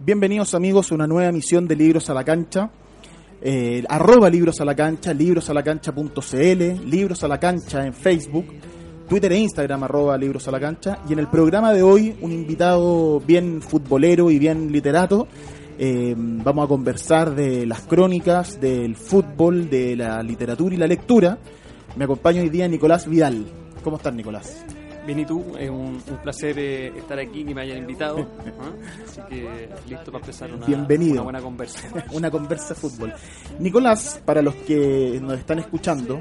[0.00, 2.70] Bienvenidos amigos a una nueva emisión de Libros a la Cancha.
[3.42, 8.46] Eh, arroba Libros a la Cancha, librosalacancha.cl, Libros a la Cancha en Facebook,
[9.08, 11.00] Twitter e Instagram arroba Libros a la Cancha.
[11.08, 15.26] Y en el programa de hoy un invitado bien futbolero y bien literato.
[15.80, 21.38] Eh, vamos a conversar de las crónicas, del fútbol, de la literatura y la lectura.
[21.96, 23.46] Me acompaña hoy día Nicolás Vidal.
[23.82, 24.64] ¿Cómo estás Nicolás?
[25.08, 28.18] Bien, y tú, es un, un placer eh, estar aquí, que me hayan invitado.
[28.60, 28.72] ¿ah?
[29.08, 31.14] Así que listo para empezar una, Bienvenido.
[31.14, 31.88] una buena conversa.
[32.12, 33.14] una conversa de fútbol.
[33.58, 36.20] Nicolás, para los que nos están escuchando,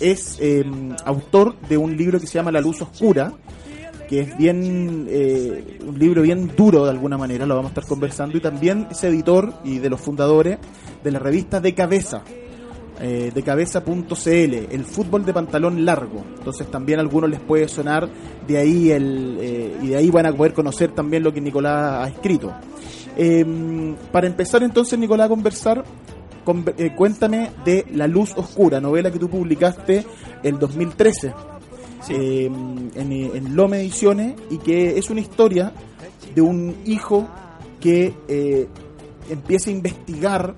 [0.00, 0.62] es eh,
[1.06, 3.32] autor de un libro que se llama La Luz Oscura,
[4.06, 7.86] que es bien eh, un libro bien duro de alguna manera, lo vamos a estar
[7.86, 10.58] conversando, y también es editor y de los fundadores
[11.02, 12.22] de la revista De Cabeza,
[13.00, 16.22] eh, de cabeza.cl, el fútbol de pantalón largo.
[16.38, 18.08] Entonces también a algunos les puede sonar
[18.46, 22.06] de ahí el, eh, y de ahí van a poder conocer también lo que Nicolás
[22.06, 22.52] ha escrito.
[23.16, 23.44] Eh,
[24.12, 25.84] para empezar entonces, Nicolás, a conversar,
[26.44, 30.04] con- eh, cuéntame de La Luz Oscura, novela que tú publicaste
[30.42, 31.32] el 2013
[32.08, 35.72] eh, en, en Lome Ediciones y que es una historia
[36.34, 37.28] de un hijo
[37.80, 38.68] que eh,
[39.28, 40.54] empieza a investigar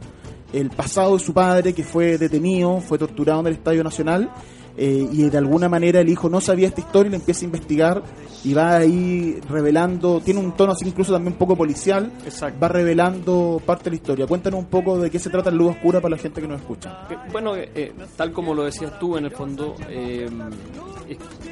[0.53, 4.31] el pasado de su padre que fue detenido, fue torturado en el Estadio Nacional
[4.77, 7.45] eh, y de alguna manera el hijo no sabía esta historia y le empieza a
[7.45, 8.03] investigar
[8.45, 12.59] y va ahí revelando, tiene un tono así incluso también un poco policial, Exacto.
[12.61, 14.27] va revelando parte de la historia.
[14.27, 16.61] Cuéntanos un poco de qué se trata el Luz Oscura para la gente que nos
[16.61, 17.07] escucha.
[17.11, 20.29] Eh, Bueno, eh, eh, tal como lo decías tú, en el fondo, eh,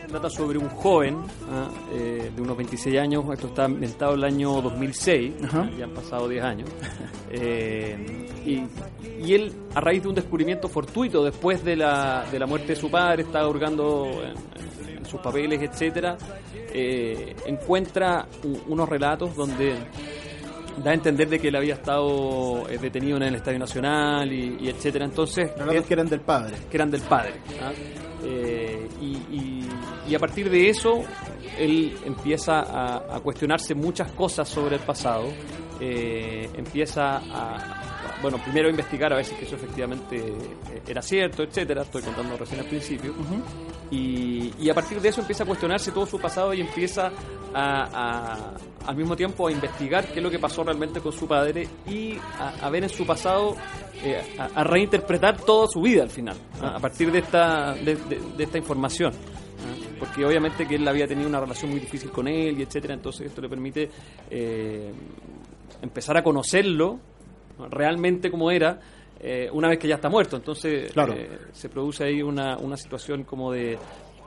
[0.09, 1.17] trata sobre un joven
[1.53, 5.71] ah, eh, de unos 26 años, esto está ambientado en el año 2006, Ajá.
[5.79, 6.69] ya han pasado 10 años,
[7.31, 8.63] eh, y,
[9.25, 12.77] y él, a raíz de un descubrimiento fortuito después de la, de la muerte de
[12.77, 16.17] su padre, estaba hurgando en, en sus papeles, etcétera,
[16.73, 19.75] eh, encuentra u- unos relatos donde
[20.85, 24.59] da a entender de que él había estado eh, detenido en el Estadio Nacional y,
[24.61, 25.05] y etcétera.
[25.07, 26.55] Entonces, Relatos que eran del padre.
[26.71, 27.33] que eran del padre.
[27.61, 27.73] ¿ah?
[28.25, 29.69] Eh, y, y-
[30.09, 31.03] y a partir de eso,
[31.59, 35.25] él empieza a, a cuestionarse muchas cosas sobre el pasado.
[35.81, 41.43] Eh, empieza a, bueno, primero a investigar a ver si eso efectivamente eh, era cierto,
[41.43, 41.83] etcétera.
[41.83, 43.15] Estoy contando recién al principio.
[43.91, 47.11] Y, y a partir de eso empieza a cuestionarse todo su pasado y empieza
[47.53, 48.55] a, a-
[48.87, 52.17] al mismo tiempo a investigar qué es lo que pasó realmente con su padre y
[52.39, 53.57] a, a ver en su pasado,
[54.05, 56.75] eh, a, reinterpretar toda su vida al final, ¿ah?
[56.77, 59.13] a partir de esta, de, de- de esta información.
[59.13, 59.87] ¿ah?
[59.99, 63.27] Porque obviamente que él había tenido una relación muy difícil con él y etcétera, entonces
[63.27, 63.91] esto le permite
[64.31, 64.93] eh,
[65.83, 66.99] empezar a conocerlo
[67.59, 67.69] ¿no?
[67.69, 68.81] realmente como era
[69.21, 70.37] eh, una vez que ya está muerto.
[70.37, 71.13] Entonces Claro.
[71.15, 73.77] eh, se produce ahí una, una situación como de,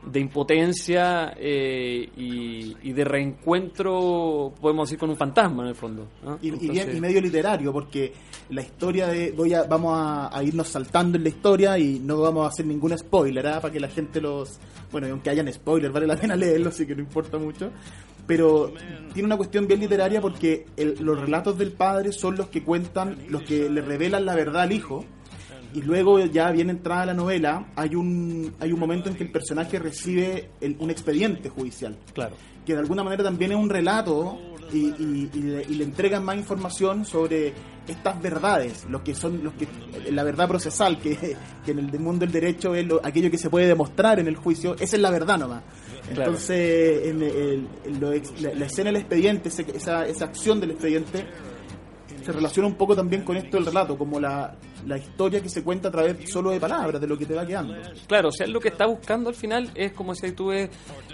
[0.06, 6.08] de impotencia eh, y, y de reencuentro, podemos decir, con un fantasma en el fondo.
[6.24, 6.38] ¿no?
[6.42, 8.14] Y, bien- y medio literario, porque
[8.50, 9.32] la historia de.
[9.32, 12.66] Voy a, vamos a, a irnos saltando en la historia y no vamos a hacer
[12.66, 13.60] ningún spoiler, ¿ah?
[13.62, 14.60] para que la gente los.
[14.92, 17.72] Bueno, y aunque hayan spoilers, vale la pena leerlo, así que no importa mucho.
[18.28, 18.74] Pero
[19.14, 23.18] tiene una cuestión bien literaria porque el- los relatos del padre son los que cuentan,
[23.30, 25.06] los que le revelan la verdad al hijo.
[25.74, 29.32] Y luego, ya bien entrada la novela, hay un, hay un momento en que el
[29.32, 32.36] personaje recibe el- un expediente judicial Claro.
[32.64, 34.38] que de alguna manera también es un relato
[34.72, 37.54] y, y- y le, y le entregan más información sobre
[37.88, 39.68] estas verdades, los que son los que
[40.12, 41.36] la verdad procesal, que,
[41.66, 44.36] que en el mundo del derecho es lo- aquello que se puede demostrar en el
[44.36, 45.64] juicio, esa es la verdad nomás.
[46.10, 47.68] Entonces, en el-
[48.00, 48.12] lo
[48.42, 51.26] la, la escena del expediente, esa, esa acción del expediente,
[52.24, 54.56] se relaciona un poco también con esto del relato, como la,
[54.86, 57.46] la historia que se cuenta a través solo de palabras, de lo que te va
[57.46, 57.76] quedando.
[58.08, 60.70] Claro, o sea, lo que está buscando al final es, como si tú eh,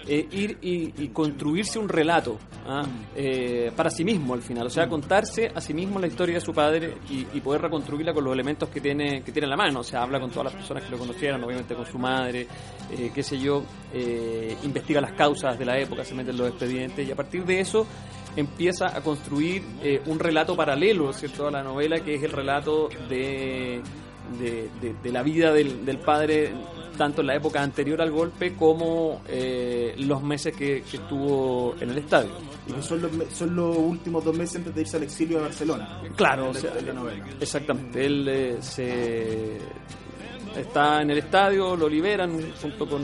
[0.06, 2.82] ir y, construirse un relato ¿ah?
[3.14, 6.40] eh, para sí mismo al final, o sea, contarse a sí mismo la historia de
[6.40, 9.80] su padre y, poder reconstruirla con los elementos que tiene que tiene en la mano,
[9.80, 12.46] o sea, habla con todas las personas que lo conocieron, obviamente con su madre,
[12.90, 16.48] eh, qué sé yo, eh, investiga las causas de la época, se mete en los
[16.48, 17.86] expedientes y a partir de eso
[18.36, 22.88] empieza a construir eh, un relato paralelo, ¿cierto?, a la novela, que es el relato
[23.08, 23.82] de,
[24.38, 26.52] de, la vida del, del, padre,
[26.96, 31.98] tanto en la época anterior al golpe como eh, los meses que, estuvo en el
[31.98, 32.30] estadio.
[32.68, 35.42] Y que son los, son los últimos dos meses antes de irse al exilio a
[35.42, 36.02] Barcelona.
[36.16, 36.72] Claro, o sea,
[37.40, 38.04] exactamente.
[38.04, 39.58] Él eh, se
[40.56, 43.02] está en el estadio, lo liberan junto con,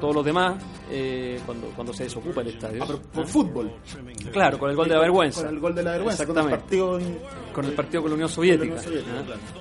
[0.00, 2.84] todos los demás eh, cuando, cuando se desocupa el estadio.
[2.84, 3.72] Ah, por fútbol.
[4.32, 5.42] Claro, con el gol de la vergüenza.
[5.42, 6.78] Con el gol de la vergüenza, Exactamente.
[6.78, 7.18] Con el partido,
[7.52, 8.76] con el partido con la Unión Soviética.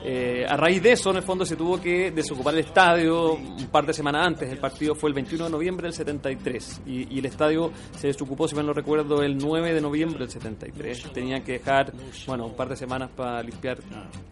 [0.03, 3.67] Eh, a raíz de eso, en el fondo, se tuvo que desocupar el estadio un
[3.67, 4.49] par de semanas antes.
[4.49, 8.47] El partido fue el 21 de noviembre del 73 y, y el estadio se desocupó,
[8.47, 11.11] si mal no recuerdo, el 9 de noviembre del 73.
[11.13, 11.93] Tenían que dejar,
[12.25, 13.77] bueno, un par de semanas para limpiar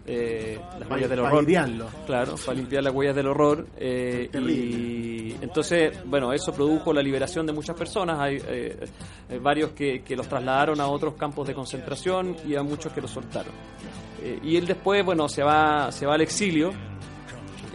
[0.05, 1.45] eh, las huellas del horror.
[2.05, 3.67] Claro, para limpiar las huellas del horror.
[3.77, 8.19] Eh, y entonces, bueno, eso produjo la liberación de muchas personas.
[8.19, 8.41] Hay
[9.41, 13.11] varios que, que los trasladaron a otros campos de concentración y a muchos que los
[13.11, 13.44] soltaron.
[14.25, 16.73] Eh, y él después, bueno, se va, se va al exilio,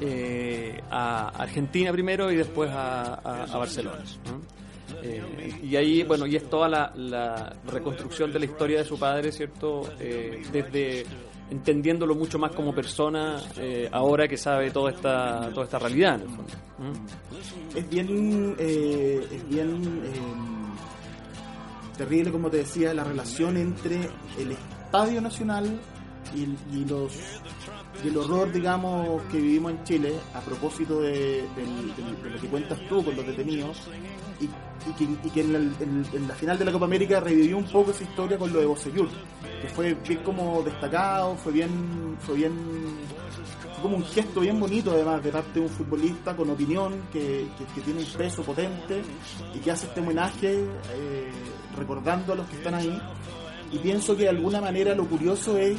[0.00, 4.02] eh, a Argentina primero y después a, Barcelona.
[5.02, 9.30] Eh, y ahí, bueno, y es toda la, reconstrucción de la historia de su padre,
[9.30, 9.82] ¿cierto?
[9.98, 11.06] desde
[11.50, 13.42] entendiéndolo mucho más como persona
[13.90, 16.20] ahora que sabe toda esta toda esta realidad
[17.74, 20.00] es bien es bien
[21.98, 23.96] terrible como te decía la relación entre
[24.38, 24.56] el
[24.90, 25.80] Estadio Nacional
[26.34, 27.12] y, los
[28.02, 31.44] y el horror, digamos, que vivimos en Chile a propósito de,
[32.24, 33.82] lo que cuentas tú con los detenidos
[34.40, 34.48] y,
[35.30, 38.58] que, en, la final de la Copa América revivió un poco esa historia con lo
[38.58, 39.08] de Bocellur,
[39.62, 42.52] que fue bien como destacado, fue bien, fue bien
[43.74, 47.46] fue como un gesto bien bonito además de parte de un futbolista con opinión que,
[47.84, 49.02] tiene un peso potente
[49.54, 50.64] y que hace este homenaje
[50.94, 51.30] eh,
[51.78, 53.00] recordando a los que están ahí
[53.72, 55.78] y pienso que de alguna manera lo curioso es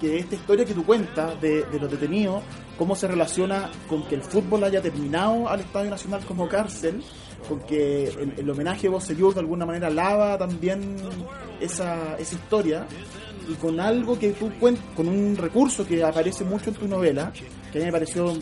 [0.00, 2.42] que esta historia que tú cuentas de, los detenidos,
[2.76, 7.02] cómo se relaciona con que el fútbol haya terminado al Estadio Nacional como cárcel,
[7.48, 10.96] con que el, homenaje de Bocellur de alguna manera lava también
[11.60, 12.86] esa, esa historia,
[13.48, 17.32] y con algo que tú cuentas, con un recurso que aparece mucho en tu novela,
[17.72, 18.34] que a mí me pareció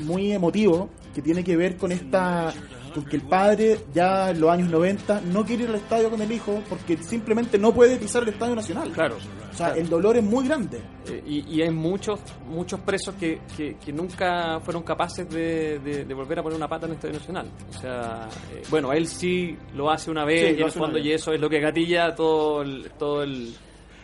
[0.00, 2.52] muy emotivo, que tiene que ver con esta
[2.94, 6.30] porque el padre ya en los años 90 no quiere ir al estadio con el
[6.30, 8.90] hijo porque simplemente no puede pisar el estadio nacional.
[8.92, 9.16] Claro.
[9.50, 10.80] O sea, el dolor es muy grande.
[11.08, 16.56] Eh, y, hay muchos muchos presos que, que, nunca fueron capaces de, volver a poner
[16.56, 17.50] una pata en el estadio nacional.
[17.68, 21.48] O sea, eh, bueno, él sí lo hace una vez y y eso es lo
[21.48, 23.54] que gatilla todo el, todo el,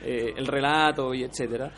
[0.03, 1.71] eh, el relato y etcétera.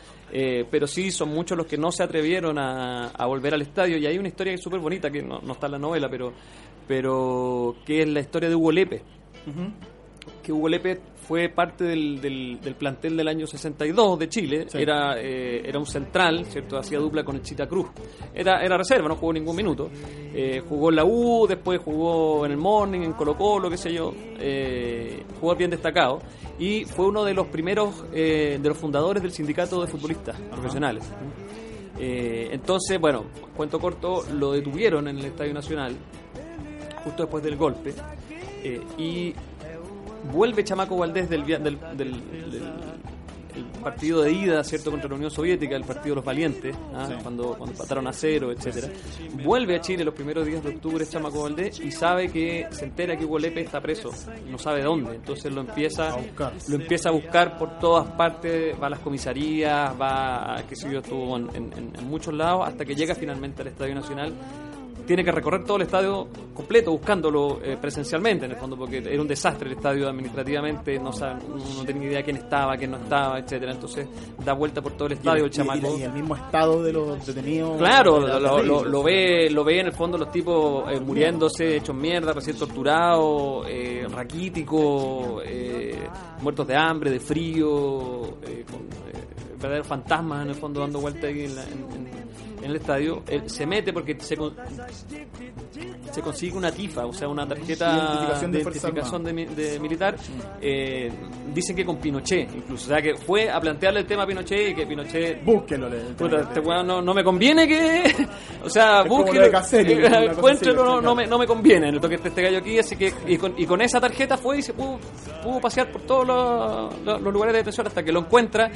[0.71, 4.17] pero sí son muchos los que no se atrevieron a, volver al estadio y hay
[4.17, 6.33] una historia súper bonita que no, no, está en la novela pero
[6.87, 9.01] pero que es la historia de Hugo Lepe.
[10.43, 15.61] Que Hugo Lepe fue parte del, del, plantel del año 62 de Chile, era, eh,
[15.67, 16.77] era un central, ¿cierto?
[16.77, 17.87] Hacía dupla con el Chita Cruz.
[18.33, 19.89] Era, era reserva, no jugó ningún minuto.
[20.33, 23.91] Eh, jugó en la U, después jugó en el Morning, en Colo Colo, qué sé
[23.91, 24.13] yo.
[24.39, 26.19] Eh, jugó bien destacado.
[26.59, 31.03] Y fue uno de los primeros, de los fundadores del sindicato de futbolistas profesionales.
[31.99, 35.93] entonces, bueno, cuento corto, lo detuvieron en el Estadio Nacional
[37.07, 37.93] justo después del golpe.
[38.63, 39.33] Eh, y
[40.31, 41.77] vuelve Chamaco Valdés del, del,
[43.81, 47.07] partido de ida, ¿cierto?, contra la Unión Soviética, el partido de los valientes, ¿ah?
[47.23, 48.89] cuando, cuando empataron a cero, etcétera
[49.43, 53.17] Vuelve a Chile los primeros días de octubre Chamaco Valdés y sabe que, se entera
[53.17, 54.11] que Hugo Lepe está preso,
[54.47, 58.75] no sabe dónde, entonces lo empieza a buscar, lo empieza a buscar por todas partes,
[58.79, 61.49] va a las comisarías, va, qué sé yo, estuvo en,
[61.95, 64.33] en muchos lados, hasta que llega finalmente al Estadio Nacional
[65.07, 69.21] tiene que recorrer todo el estadio completo buscándolo eh, presencialmente en el fondo porque era
[69.21, 73.39] un desastre el estadio administrativamente no sabe, no tenía idea quién estaba quién no estaba
[73.39, 73.71] etcétera.
[73.71, 74.07] Entonces
[74.43, 75.97] da vuelta por todo el estadio el, chamaco.
[75.97, 77.77] y, el mismo estado de los detenidos.
[77.77, 82.57] Claro lo, ve lo ve en el fondo los tipos eh, muriéndose hechos mierda recién
[82.57, 85.97] torturados eh, raquíticos eh,
[86.41, 88.37] muertos de hambre de frío
[88.69, 89.16] con
[89.59, 91.69] verdaderos fantasmas en el fondo dando vuelta ahí en, la- en-
[92.07, 92.27] en-
[92.63, 94.55] en el estadio, se mete porque se, con-
[96.11, 99.79] se consigue una tifa, o sea, una tarjeta Identificación de Fuerza identificación de, mi- de
[99.79, 100.15] militar.
[100.61, 101.11] Eh,
[101.53, 102.85] dicen que con Pinochet, incluso.
[102.85, 105.87] O sea, que fue a plantearle el tema a Pinochet y que Pinochet Búsquelo.
[105.87, 108.03] le- Puta, este weón no, no me conviene que.
[108.63, 109.39] O sea, Es como búsquelo.
[109.41, 111.91] lo de Caselli, una cosa encuéntrelo, no, no, me, no me conviene.
[111.91, 113.13] Le toque este, este gallo aquí, así que.
[113.27, 114.99] Y con, y con esa tarjeta fue y se pudo,
[115.43, 118.71] pudo pasear por todos los, los- los lugares de detención hasta que lo encuentra,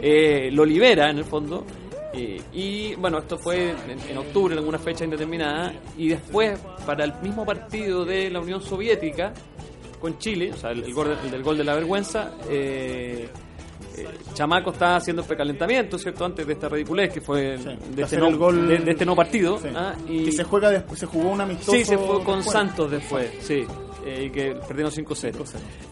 [0.00, 1.64] eh, lo libera en el fondo.
[2.12, 5.72] eh, y bueno, esto fue en, en octubre, en alguna fecha indeterminada.
[5.98, 9.32] Y después, para el mismo partido de la Unión Soviética
[10.00, 13.28] con Chile, o sea, el, el gol, el del gol de la vergüenza, eh,
[13.96, 16.24] eh, Chamaco está haciendo el precalentamiento, ¿cierto?
[16.24, 19.06] Antes de esta ridiculez que fue Sí, de, de este no, gol- de, de este
[19.06, 19.58] no partido.
[19.58, 19.68] Sí.
[19.74, 19.94] ¿ah?
[20.08, 21.72] Y, Que se juega después, se jugó un amistoso.
[21.72, 22.44] sí, se fue con después.
[22.52, 23.64] Santos después, sí.
[24.06, 25.34] Eh, y que perdieron 5-0.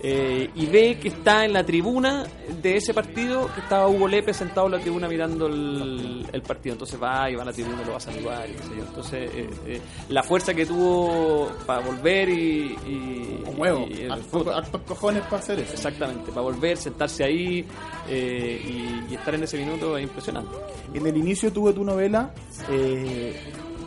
[0.02, 2.24] Eh, y ve que está en la tribuna
[2.62, 6.74] de ese partido, que estaba Hugo Lepe sentado en la tribuna mirando el, el partido.
[6.74, 8.84] Entonces va y va a la tribuna, lo va a saludar y qué sé yo.
[8.84, 9.80] Entonces, eh, eh,
[10.10, 12.76] la fuerza que tuvo para volver y.
[12.86, 13.86] y Con huevo.
[13.90, 15.72] y- Hartos hartos cojones para hacer eso.
[15.74, 17.64] Exactamente, para volver, sentarse ahí
[18.08, 18.60] eh,
[19.08, 20.50] y, y estar en ese minuto es impresionante.
[20.92, 22.32] En el inicio tuve tu novela,
[22.70, 23.34] eh,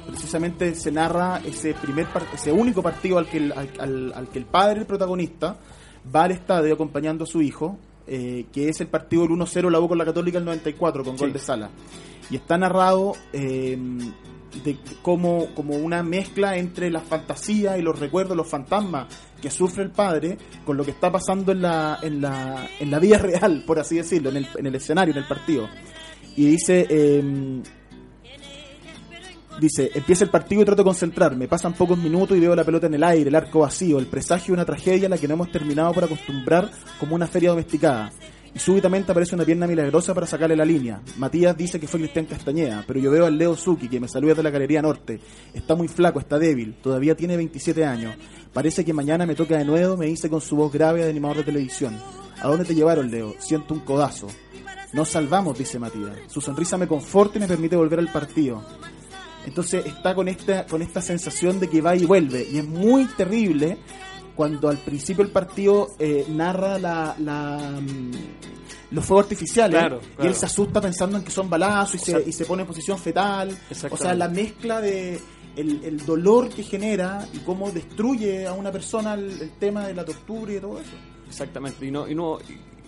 [0.07, 4.39] precisamente se narra ese primer ese único partido al que el, al, al- al que
[4.39, 5.57] el padre, el protagonista,
[6.15, 9.79] va al estadio acompañando a su hijo, eh, que es el partido del 1-0 la
[9.79, 11.69] U con la Católica el 94 con gol de Sala.
[12.29, 13.77] Y está narrado eh,
[14.63, 19.07] de, como, como una mezcla entre la fantasía y los recuerdos, los fantasmas
[19.41, 22.99] que sufre el padre con lo que está pasando en la, en la, en la
[22.99, 25.67] vida real, por así decirlo, en el, en el escenario, en el partido.
[26.35, 27.61] Y dice, eh,
[29.59, 31.47] dice, empieza el partido y trato de concentrarme.
[31.47, 34.47] Pasan pocos minutos y veo la pelota en el aire, el arco vacío, el presagio
[34.47, 38.11] de una tragedia a la que no hemos terminado por acostumbrar como una feria domesticada.
[38.53, 41.01] Y súbitamente aparece una pierna milagrosa para sacarle la línea.
[41.17, 44.33] Matías dice que fue Cristian Castañeda, pero yo veo al Leo Suki que me saluda
[44.33, 45.19] de la Galería Norte.
[45.53, 48.15] Está muy flaco, está débil, todavía tiene 27 años.
[48.53, 51.37] Parece que mañana me toca de nuevo, me dice con su voz grave de animador
[51.37, 51.95] de televisión.
[52.41, 53.35] ¿A dónde te llevaron, Leo?
[53.39, 54.27] Siento un codazo.
[54.93, 56.13] Nos salvamos, dice Matías.
[56.27, 58.63] Su sonrisa me conforta y me permite volver al partido.
[59.47, 62.45] Entonces está con esta, con esta sensación de que va y vuelve.
[62.51, 63.77] Y es muy terrible
[64.35, 68.11] cuando al principio el partido eh, narra la, la, mm,
[68.91, 72.05] los fuegos artificiales Claro, y él se asusta pensando en que son balazos y, O
[72.05, 73.57] se, sea- y se pone en posición fetal.
[73.89, 75.19] O sea, la mezcla de
[75.55, 79.95] el, el dolor que genera y cómo destruye a una persona el, el tema de
[79.95, 80.91] la tortura y todo eso.
[81.27, 82.37] Exactamente, y no, y no,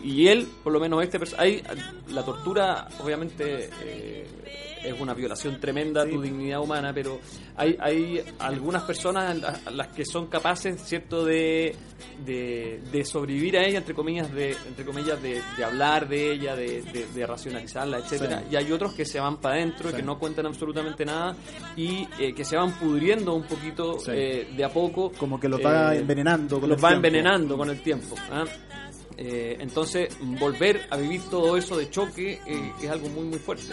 [0.03, 1.61] y, él, por lo menos este hay
[2.09, 4.27] la tortura, obviamente eh,
[4.83, 7.19] es una violación tremenda a tu dignidad humana, pero
[7.57, 11.75] hay, hay algunas personas a las- que son capaces, cierto, de,
[12.25, 16.55] de, de sobrevivir a ella, entre comillas, de, entre comillas, de, de hablar de ella,
[16.55, 18.45] de, de- de racionalizarla, etcétera, Sí.
[18.51, 19.97] y hay otros que se van para adentro, Sí.
[19.97, 21.35] que no cuentan absolutamente nada
[21.75, 25.11] y eh, que se van pudriendo un poquito eh, de a poco.
[25.17, 26.57] Como que lo va Eh, envenenando.
[26.61, 27.07] con los el va tiempo.
[27.07, 28.15] envenenando con el tiempo.
[29.21, 33.65] Eh, entonces, volver a vivir todo eso de choque eh, es algo muy, muy fuerte.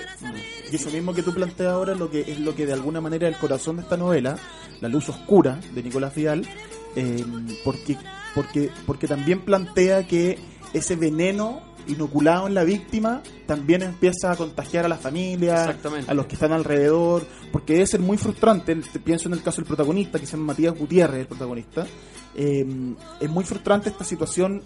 [0.72, 3.00] Y eso mismo que tú planteas ahora es lo que es lo que de alguna
[3.00, 4.36] manera es el corazón de esta novela,
[4.80, 6.44] La luz oscura de Nicolás Vidal,
[6.96, 7.24] eh,
[7.64, 7.96] porque
[8.34, 10.36] porque porque también plantea que
[10.72, 15.64] ese veneno inoculado en la víctima también empieza a contagiar a la familia,
[16.08, 19.58] a los que están alrededor, porque debe ser muy frustrante, te- pienso en el caso
[19.58, 21.86] del protagonista, que se llama Matías Gutiérrez, el protagonista,
[22.34, 22.66] eh,
[23.20, 24.60] es muy frustrante esta situación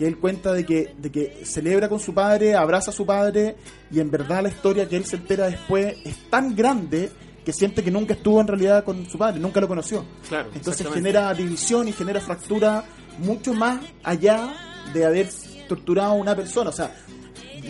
[0.00, 3.56] que él cuenta de que, de que celebra con su padre, abraza a su padre
[3.92, 7.10] y en verdad la historia que él se entera después es tan grande
[7.44, 10.06] que siente que nunca estuvo en realidad con su padre, nunca lo conoció.
[10.26, 12.82] Claro, Entonces genera división y genera fractura
[13.18, 14.54] mucho más allá
[14.94, 15.28] de haber
[15.68, 16.70] torturado a una persona.
[16.70, 16.96] O sea,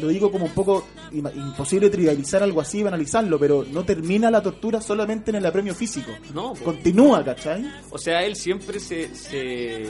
[0.00, 4.80] lo digo como un poco imposible trivializar algo así, banalizarlo, pero no termina la tortura
[4.80, 6.10] solamente en el apremio físico.
[6.34, 6.64] No, po.
[6.66, 7.64] Continúa, ¿cachai?
[7.90, 9.84] O sea, él siempre se, se,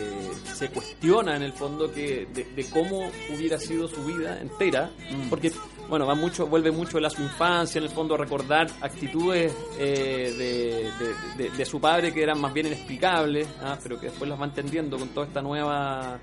[0.55, 5.29] se cuestiona en el fondo que de, de cómo hubiera sido su vida entera, Mm.
[5.29, 5.53] porque
[5.89, 10.33] bueno, va mucho, vuelve mucho a su infancia, en el fondo a recordar actitudes eh,
[10.39, 11.05] de,
[11.45, 14.41] de- de- de su padre que eran más bien inexplicables, ah, pero que después las
[14.41, 16.19] va entendiendo con toda esta nueva...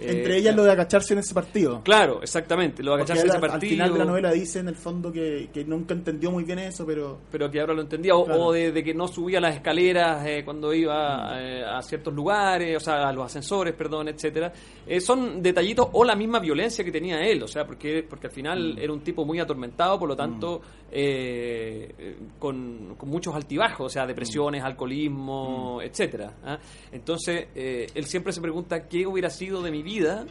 [0.00, 1.82] eh, Entre ellas lo de agacharse en ese partido.
[1.82, 3.54] Claro, exactamente, lo de agacharse en ese partido.
[3.54, 6.58] Al final de la novela dice en el fondo que, que nunca entendió muy bien
[6.58, 8.44] eso, pero pero que ahora lo entendía, o, Claro.
[8.46, 12.76] o de, de que no subía las escaleras eh, cuando iba eh, a ciertos lugares,
[12.76, 14.52] o sea, a los ascensores, perdón, etcétera.
[15.00, 18.78] Son detallitos o la misma violencia que tenía él, o sea, porque porque al final
[18.78, 20.60] era un tipo muy atormentado, por lo tanto,
[20.92, 26.34] eh, eh, con, con muchos altibajos, o sea, depresiones, alcoholismo, etcétera.
[26.44, 26.58] ¿ah?
[26.92, 30.24] Entonces, él siempre se pregunta qué hubiera sido de mi vida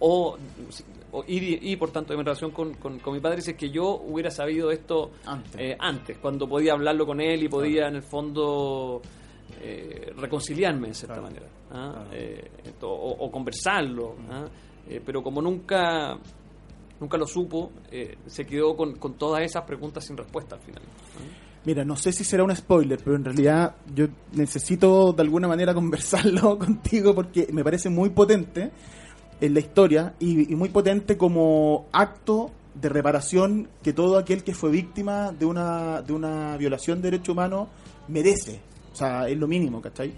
[0.00, 0.36] o,
[1.12, 3.86] o- y, y, por tanto mi relación con, con- con mi padre es que yo
[4.00, 5.54] hubiera sabido esto Antes.
[5.60, 9.02] eh, antes, cuando podía hablarlo con él y podía en el fondo
[9.60, 11.28] eh, reconciliarme de cierta Claro.
[11.28, 11.92] manera ¿ah?
[12.06, 12.10] Claro.
[12.12, 14.46] Eh, esto, o, o conversarlo ¿ah?
[14.88, 16.18] Eh, pero como nunca
[17.00, 20.82] nunca lo supo eh, se quedó con, con todas esas preguntas sin respuesta al final
[20.82, 21.43] ¿ah?
[21.64, 25.72] Mira, no sé si será un spoiler, pero en realidad yo necesito de alguna manera
[25.74, 28.70] conversarlo contigo porque me parece muy potente
[29.40, 34.70] en la historia y, muy potente como acto de reparación que todo aquel que fue
[34.70, 37.68] víctima de una, de una violación de derecho humano
[38.08, 38.60] merece.
[38.92, 40.12] O sea, es lo mínimo, ¿cachai?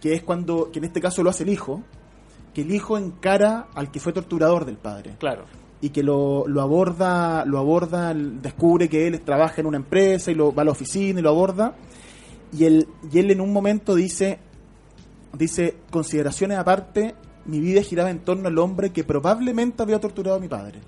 [0.00, 1.82] Que es cuando, que en este caso lo hace el hijo,
[2.54, 5.44] que el hijo encara al que fue torturador del padre claro
[5.80, 10.34] y que lo, lo aborda, lo aborda, descubre que él trabaja en una empresa y
[10.34, 11.74] lo va a la oficina y lo aborda
[12.56, 14.38] y él, y él en un momento dice,
[15.36, 17.14] dice, consideraciones aparte,
[17.44, 20.80] mi vida giraba en torno al hombre que probablemente había torturado a mi padre.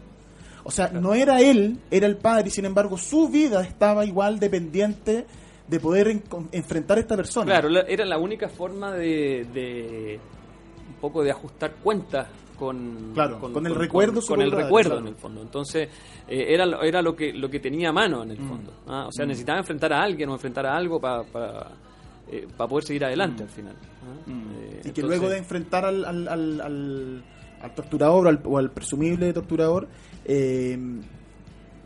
[0.64, 4.38] O sea, no era él, era el padre y sin embargo su vida estaba igual
[4.38, 5.26] dependiente
[5.66, 7.46] de poder en- enfrentar a esta persona.
[7.52, 10.18] Claro, la- era la única forma de, de
[10.88, 12.26] un poco de ajustar cuentas
[12.58, 15.02] con, Claro, con el recuerdo con, el recuerdo claro.
[15.06, 15.40] en el fondo.
[15.42, 15.88] Entonces,
[16.28, 18.48] eh, era, lo- era lo que lo que tenía a mano en el Mm.
[18.48, 18.72] fondo.
[18.88, 19.06] ¿ah?
[19.08, 21.22] O sea, necesitaba enfrentar a alguien o enfrentar a algo para
[22.56, 23.74] para poder seguir adelante al final.
[23.74, 24.30] ¿ah?
[24.30, 24.88] Eh, Mm.
[24.88, 27.24] y que luego de enfrentar al, al, al, al-
[27.62, 29.88] al torturador o al, o al presumible torturador,
[30.24, 30.78] eh,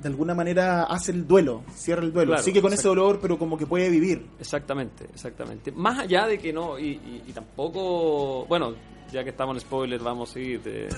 [0.03, 2.31] de alguna manera hace el duelo, cierra el duelo.
[2.33, 4.27] Claro, Sigue con ese dolor, pero como que puede vivir.
[4.41, 5.71] Exactamente, exactamente.
[5.73, 8.75] Más allá de que no, y, y- y tampoco, bueno,
[9.13, 10.63] ya que estamos en spoiler, vamos a seguir.
[10.63, 10.89] de-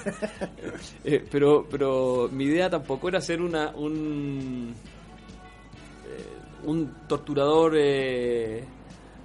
[1.05, 4.73] eh, pero, pero mi idea tampoco era ser una un
[6.07, 8.65] eh, un torturador eh,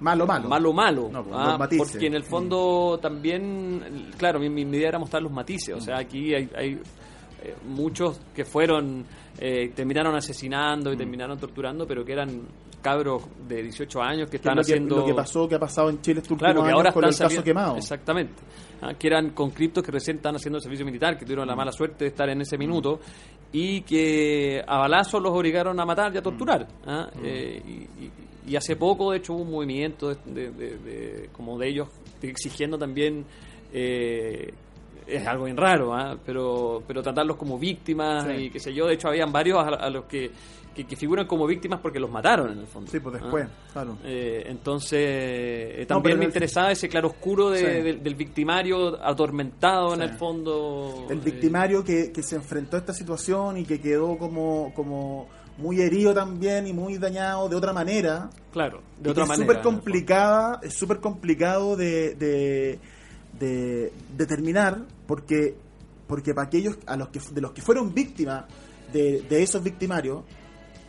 [0.00, 0.48] Malo, malo.
[0.48, 1.90] malo malo, No, ah, matices.
[1.92, 5.98] porque en el fondo también, claro, mi, mi idea era mostrar los matices, o sea,
[5.98, 6.70] aquí hay, hay,
[7.42, 9.04] eh, muchos que fueron,
[9.40, 12.42] eh, terminaron asesinando y terminaron torturando, pero que eran
[12.82, 14.96] cabros de 18 años que Que es están lo, que, haciendo...
[14.98, 17.32] lo que pasó, que ha pasado en Chile estos Claro, que ahora con están el
[17.34, 17.76] caso quemado.
[17.76, 18.34] Exactamente.
[18.82, 22.04] Ah, que eran conscriptos que recién están haciendo servicio militar, que tuvieron la mala suerte
[22.04, 23.00] de estar en ese minuto
[23.52, 26.66] y que a balazos los obligaron a matar y a torturar.
[26.86, 27.10] ¿ah?
[27.22, 27.70] Eh, y,
[28.04, 28.10] y-
[28.46, 31.88] y hace poco, de hecho, hubo un movimiento de- de- como de ellos
[32.22, 33.24] exigiendo también.
[33.72, 34.52] eh,
[35.10, 36.16] es algo bien raro, ¿ah?
[36.24, 38.32] pero pero tratarlos como víctimas Sí.
[38.44, 38.86] y qué sé yo.
[38.86, 40.30] De hecho, habían varios a, a los que,
[40.74, 42.90] que, que figuran como víctimas porque los mataron en el fondo.
[42.90, 43.18] Sí, pues ¿ah?
[43.20, 43.98] después, claro.
[44.04, 47.64] Eh, entonces, eh, No, también me el- interesaba ese claroscuro de, Sí.
[47.82, 51.06] del, del victimario atormentado en el fondo.
[51.10, 55.28] El eh, victimario que, que se enfrentó a esta situación y que quedó como, como
[55.58, 58.30] muy herido también y muy dañado de otra manera.
[58.52, 59.54] claro, de otra es manera.
[59.54, 59.62] fondo.
[59.70, 62.78] complicada, es súper complicado de, de,
[63.40, 65.56] de determinar porque
[66.06, 68.44] porque para aquellos a los que de los que fueron víctimas
[68.92, 70.22] de, de esos victimarios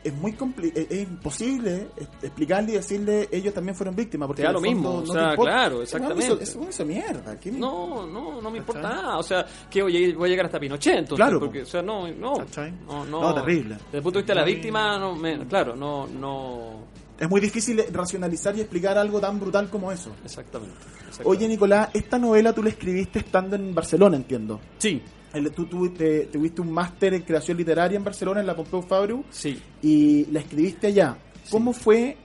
[0.04, 4.42] es muy compli- es, es imposible es- explicarle y decirle ellos también fueron víctimas porque
[4.42, 6.44] Te da lo mismo, o sea, claro, exactamente.
[6.44, 9.18] hizo mierda ¿qué me- No, no, no me importa nada.
[9.20, 11.24] O sea, que voy a, voy a llegar hasta Pinochet, entonces.
[11.24, 11.66] Claro, porque, po.
[11.66, 12.34] o sea, no, no.
[12.34, 12.72] ¿Cachai?
[12.88, 13.22] No, no.
[13.22, 13.76] No, terrible.
[13.76, 16.91] Desde el punto de vista de la víctima, no, me- claro, no, no.
[17.22, 20.76] Es muy difícil racionalizar y explicar algo tan brutal como eso Exactamente.
[21.08, 21.24] exactamente.
[21.30, 24.60] Oye Nicolás, esta novela tú la escribiste estando en Barcelona, entiendo.
[24.80, 25.02] Sí,
[25.34, 29.24] El- tú tuviste, tuviste un máster en creación literaria en Barcelona, en la Pompeu Fabru,
[29.30, 29.58] sí.
[29.82, 31.16] y la escribiste allá.
[31.50, 32.18] ¿Cómo fue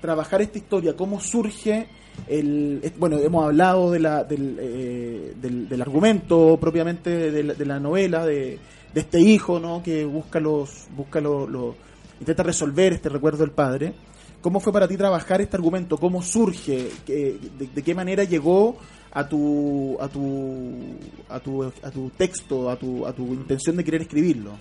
[0.00, 0.96] trabajar esta historia?
[0.96, 1.86] ¿Cómo surge
[2.26, 2.82] el...
[2.98, 7.78] Bueno, hemos hablado de la, del, eh, del, del argumento propiamente de la, de la
[7.78, 8.58] novela, de,
[8.94, 9.82] de este hijo, ¿no?
[9.82, 10.86] Que busca los...
[10.96, 11.76] Busca lo- lo-
[12.20, 13.94] intenta resolver este recuerdo del padre.
[14.40, 15.98] ¿Cómo fue para ti trabajar este argumento?
[15.98, 16.88] ¿Cómo surge?
[17.04, 17.38] ¿Qué-
[17.74, 18.76] de, qué manera llegó
[19.12, 20.96] a tu, a tu,
[21.28, 24.52] a tu, a tu texto, a tu, a tu intención de querer escribirlo?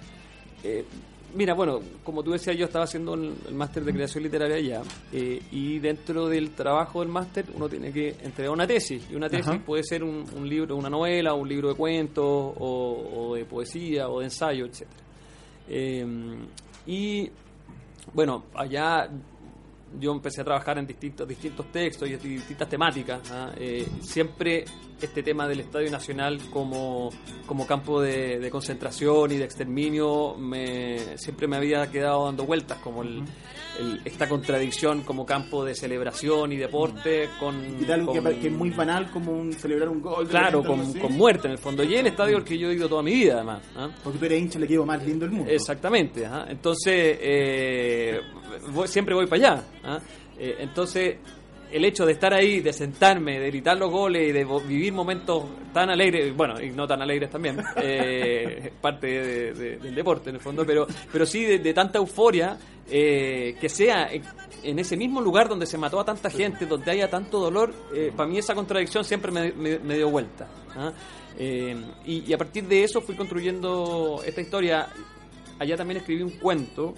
[0.63, 0.83] Eh,
[1.33, 4.81] mira, bueno, como tú decías, yo estaba haciendo el, el máster de creación literaria allá
[5.13, 9.29] eh, y dentro del trabajo del máster uno tiene que entregar una tesis y una
[9.29, 9.63] tesis Ajá.
[9.65, 14.09] puede ser un, un libro, una novela, un libro de cuentos o, o de poesía
[14.09, 14.99] o de ensayo, etcétera.
[15.69, 16.05] Eh,
[16.87, 17.29] y
[18.13, 19.07] bueno, allá
[19.99, 23.31] yo empecé a trabajar en distintos distintos textos y distintas temáticas.
[23.31, 23.51] ¿ah?
[23.57, 24.65] Eh, siempre
[25.01, 27.09] este tema del Estadio Nacional como,
[27.45, 32.77] como campo de, de concentración y de exterminio me, siempre me había quedado dando vueltas,
[32.79, 33.23] como el,
[33.77, 37.55] el- esta contradicción como campo de celebración y deporte con...
[37.85, 40.27] Y algo que, es muy banal como un celebrar un gol.
[40.27, 41.83] Claro, con, con muerte en el fondo.
[41.83, 43.61] Y el estadio al que yo he ido toda mi vida, además.
[43.75, 43.89] ¿ah?
[44.03, 45.51] Porque tú eres hincha del equipo más lindo del mundo.
[45.51, 46.45] Exactamente, ajá.
[46.49, 48.19] entonces eh,
[48.71, 49.63] voy- siempre voy para allá.
[49.83, 49.99] ¿ah?
[50.37, 51.17] Eh, entonces
[51.71, 55.43] el hecho de estar ahí, de sentarme, de gritar los goles y de vivir momentos
[55.73, 60.35] tan alegres, bueno, y no tan alegres también, eh, parte de- de- del deporte en
[60.37, 62.57] el fondo, pero, pero sí de, tanta euforia,
[62.89, 64.09] eh, que sea
[64.63, 68.11] en, ese mismo lugar donde se mató a tanta gente, donde haya tanto dolor, eh,
[68.15, 70.47] para mí esa contradicción siempre me, me- me dio vuelta.
[70.75, 70.91] ¿ah?
[71.37, 74.87] Eh, y, a partir de eso fui construyendo esta historia.
[75.59, 76.95] Allá también escribí un cuento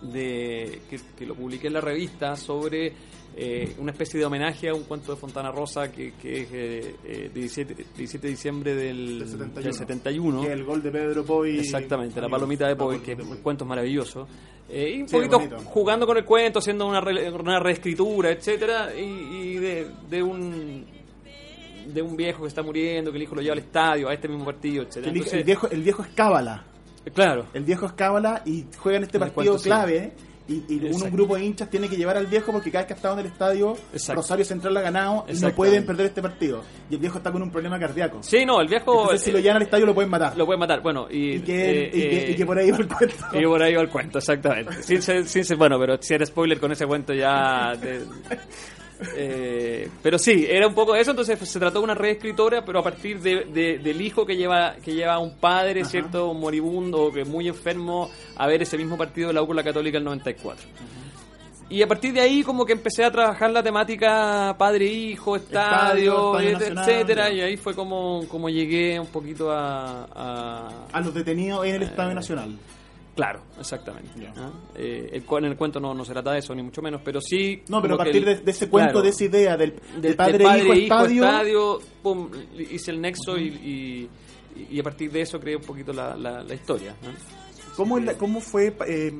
[0.00, 0.80] de
[1.16, 2.92] que lo publiqué en la revista sobre
[3.36, 6.94] eh, una especie de homenaje a un cuento de Fontana Rosa que, que es eh,
[7.04, 9.62] eh, 17, 17 de diciembre del, Del 71.
[9.62, 10.40] del 71.
[10.42, 11.58] Que el gol de Pedro Poi.
[11.58, 14.28] Exactamente, la palomita de Poi, palomita que es un cuento maravilloso.
[14.68, 15.56] Eh, y un Sí, poquito bonito.
[15.66, 20.86] jugando con el cuento, haciendo una, re- una reescritura, etcétera, y, y de, de un
[21.86, 24.26] de un viejo que está muriendo, que el hijo lo lleva al estadio, a este
[24.26, 25.10] mismo partido, etcétera.
[25.10, 26.64] El, Entonces, el viejo, el viejo es cábala.
[27.12, 29.68] claro, El viejo es cábala y juegan este En el partido cuento, sí.
[30.46, 32.92] Y, y un, grupo de hinchas tiene que llevar al viejo porque cada vez que
[32.92, 34.20] ha estado en el estadio, Exacto.
[34.20, 36.62] Rosario Central ha ganado y no pueden perder este partido.
[36.90, 38.22] Y el viejo está con un problema cardíaco.
[38.22, 40.36] sí, no, el viejo Entonces, si lo llevan al estadio, lo pueden matar.
[40.36, 40.82] lo puede matar.
[40.82, 43.16] Bueno, y, y, que, eh, y, que, eh, y que por ahí va el cuento.
[43.32, 44.82] Y por ahí va el cuento, exactamente.
[44.82, 47.72] Sin sin bueno, pero si era spoiler con ese cuento ya...
[47.80, 48.04] de-
[49.16, 52.82] eh, pero sí, era un poco eso, entonces se trató de una reescritora, pero a
[52.82, 55.90] partir de, de- del hijo que lleva que lleva un padre, Ajá.
[55.90, 56.32] ¿cierto?
[56.34, 59.98] Moribundo, que muy enfermo, a ver ese mismo partido de la U con la Católica
[59.98, 60.64] el 94.
[61.70, 66.58] Y a partir de ahí como que empecé a trabajar la temática padre-hijo, estadio, Estadio,
[66.66, 71.64] et- etcétera, y ahí fue como, como llegué un poquito a- a, A los detenidos
[71.66, 72.54] en el Eh, Estadio Nacional.
[73.14, 74.10] Claro, exactamente.
[74.20, 74.32] Ya.
[74.36, 74.50] ¿ah?
[74.74, 77.00] Eh, el, cu- en el cuento no, no se trata de eso, ni mucho menos,
[77.04, 77.62] pero sí...
[77.68, 80.08] No, pero a partir el- de, de ese cuento, claro, de esa idea del, de-
[80.08, 81.24] de padre, de padre, hijo, hijo, estadio.
[81.24, 82.30] estadio, pum,
[82.70, 84.10] hice el nexo y, y,
[84.70, 86.96] y a partir de eso creé un poquito la, la, la historia.
[87.02, 87.10] ¿no?
[87.76, 89.12] ¿Cómo, la- cómo fue, eh,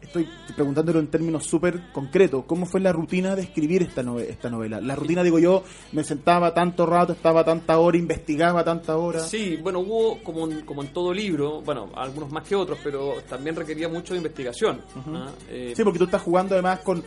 [0.00, 4.48] estoy preguntándolo en términos súper concretos, cómo fue la rutina de escribir esta, nove- esta
[4.50, 4.80] novela?
[4.80, 9.20] La rutina, digo yo, me sentaba tanto rato, estaba tanta hora, investigaba tanta hora.
[9.20, 13.14] Sí, bueno, hubo como en, como en todo libro, bueno, algunos más que otros, pero
[13.28, 14.80] también requería mucho de investigación.
[15.14, 15.30] ¿ah?
[15.50, 17.02] Eh, Sí, porque tú estás jugando además con...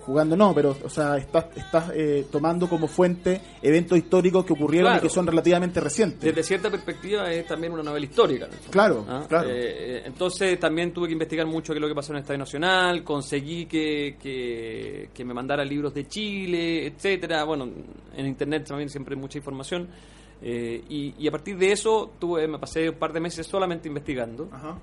[0.00, 4.90] Jugando no, pero, o sea, estás, estás eh, tomando como fuente eventos históricos que ocurrieron
[4.90, 4.98] Claro.
[5.06, 6.20] y que son relativamente recientes.
[6.20, 8.46] desde cierta perspectiva es también una novela histórica.
[8.70, 9.24] Claro, ¿Ah?
[9.26, 9.48] claro.
[9.48, 12.20] Eh, eh, entonces también tuve que investigar mucho qué es lo que pasó en el
[12.22, 17.44] Estadio Nacional, conseguí que, que, que me mandara libros de Chile, etcétera.
[17.44, 17.66] Bueno,
[18.14, 19.88] en internet también siempre hay mucha información.
[20.42, 23.88] Eh, y, y a partir de eso tuve, me pasé un par de meses solamente
[23.88, 24.50] investigando.
[24.52, 24.78] Ajá.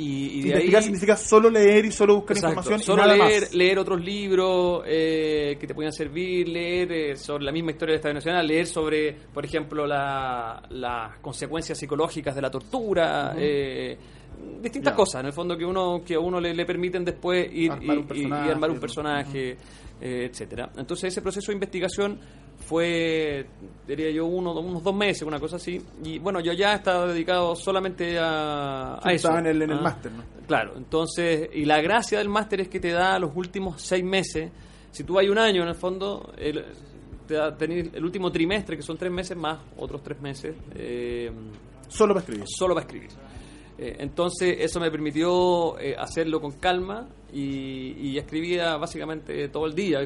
[0.00, 3.06] Y, y de Investigar ahí, significa solo leer y solo buscar Exacto, información solo y
[3.16, 3.54] nada leer, más.
[3.54, 7.98] leer otros libros eh, que te puedan servir, leer eh, sobre la misma historia del
[7.98, 13.98] Estado Nacional, leer sobre, por ejemplo, la- las consecuencias psicológicas de la tortura, eh,
[14.62, 17.72] distintas cosas, en el fondo que uno que a uno le, le permiten después ir
[17.72, 19.56] Armar y, un y- armar un personaje,
[20.00, 20.70] eh, etcétera.
[20.76, 22.20] Entonces ese proceso de investigación
[22.58, 23.46] fue,
[23.86, 25.80] diría yo, uno, unos dos meses, una cosa así.
[26.04, 29.10] Y bueno, yo ya estaba dedicado solamente a, eso.
[29.10, 29.82] estaba en el, en el ¿ah?
[29.82, 30.22] máster, ¿no?
[30.46, 34.50] Claro, entonces, y la gracia del máster es que te da los últimos seis meses.
[34.90, 36.64] Si tú hay un año, en el fondo, el,
[37.26, 41.30] te da tener el último trimestre, que son tres meses más, otros tres meses, eh,
[41.88, 42.44] Solo para escribir.
[42.48, 43.10] solo para escribir.
[43.78, 50.00] Eh, entonces, eso me permitió eh, hacerlo con calma y, escribía básicamente todo el día.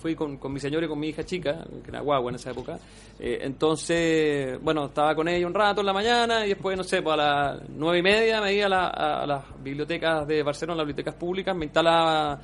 [0.00, 2.50] Fui, con, con mi señora y con mi hija chica, que era guagua en esa
[2.50, 2.78] época.
[3.20, 7.02] Eh, entonces, bueno, estaba con ella un rato en la mañana y después, no sé,
[7.02, 11.14] pues a las nueve y media me iba a las bibliotecas de Barcelona, las bibliotecas
[11.14, 12.40] públicas, me instalaba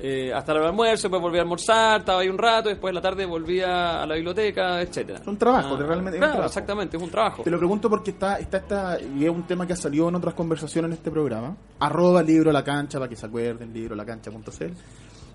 [0.00, 3.00] eh, hasta del almuerzo, después volví a almorzar, estaba ahí un rato, después en la
[3.00, 5.18] tarde volvía a la biblioteca, etcétera.
[5.20, 6.46] Es un trabajo, realmente es un trabajo.
[6.46, 7.42] exactamente, es un trabajo.
[7.42, 10.14] Te lo pregunto porque está, está esta, y es un tema que ha salido en
[10.14, 11.56] otras conversaciones en este programa.
[11.80, 14.64] Arroba libro la cancha para que se acuerden, libro la cancha.cl.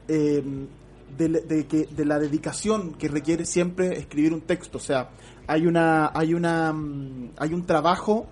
[0.08, 0.44] Eh,
[1.18, 4.78] de, la- de que, de la dedicación que requiere siempre escribir un texto.
[4.78, 5.10] O sea,
[5.48, 8.26] hay una, hay una, mm, hay un trabajo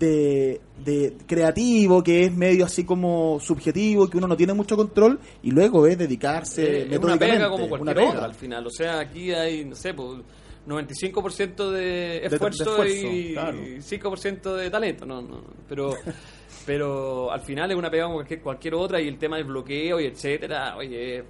[0.00, 5.20] de, de creativo que es medio así como subjetivo, que uno no tiene mucho control,
[5.42, 8.10] y luego es dedicarse Eh, es una pega como cualquier pega.
[8.10, 8.66] otra al final.
[8.66, 10.22] O sea, aquí hay, no sé, pues,
[10.66, 13.58] 95% de de esfuerzo, esfuerzo, y, claro.
[13.58, 15.06] y 5% de talento.
[15.06, 15.94] No, no, pero,
[16.66, 20.00] pero al final es una pega como cualquier, cualquier otra y el tema del bloqueo
[20.00, 21.22] y etcétera, oye,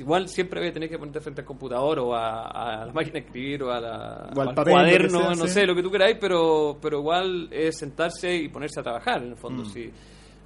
[0.00, 2.46] igual siempre voy a tener que ponerte frente al computador o a,
[2.82, 5.48] a la máquina de escribir o, a la, O al papel, cuaderno, sea, no sí.
[5.48, 9.30] sé, lo que tú queráis, pero, pero igual es sentarse y ponerse a trabajar en
[9.30, 9.64] el fondo.
[9.64, 9.90] Si,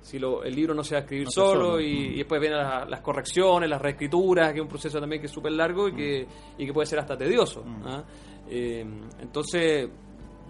[0.00, 1.28] si lo- el libro no se va a escribir Mm.
[1.28, 1.80] No solo, solo.
[1.80, 2.12] y, Mm.
[2.12, 5.32] y después vienen las, las correcciones, las reescrituras, que es un proceso también que es
[5.32, 6.26] súper largo y que,
[6.58, 7.62] y que puede ser hasta tedioso.
[7.64, 7.82] Mm.
[7.86, 8.04] ¿ah?
[8.48, 8.84] Eh,
[9.20, 9.88] entonces,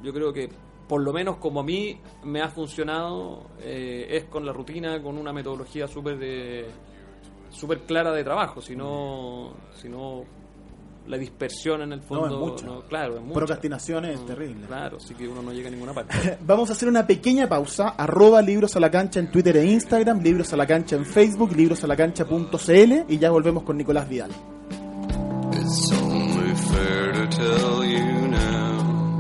[0.03, 0.49] yo creo que
[0.87, 5.17] por lo menos como a mí me ha funcionado, eh, es con la rutina, con
[5.19, 6.67] una metodología súper de
[7.59, 10.25] súper clara de trabajo, sino, sino
[11.07, 12.29] la dispersión en el fondo.
[12.29, 12.89] No, es mucha.
[12.89, 13.35] claro, es mucha.
[13.35, 14.67] Procrastinación es No, terrible.
[14.67, 16.39] Claro, así que uno no llega a ninguna parte.
[16.47, 17.91] Vamos a hacer una pequeña pausa.
[17.97, 21.53] Arroba Libros a la Cancha en Twitter e Instagram, Libros a la Cancha en Facebook,
[21.57, 24.31] librosalacancha.cl y ya volvemos con Nicolás Vidal.
[25.53, 29.17] It's only fair to tell you now.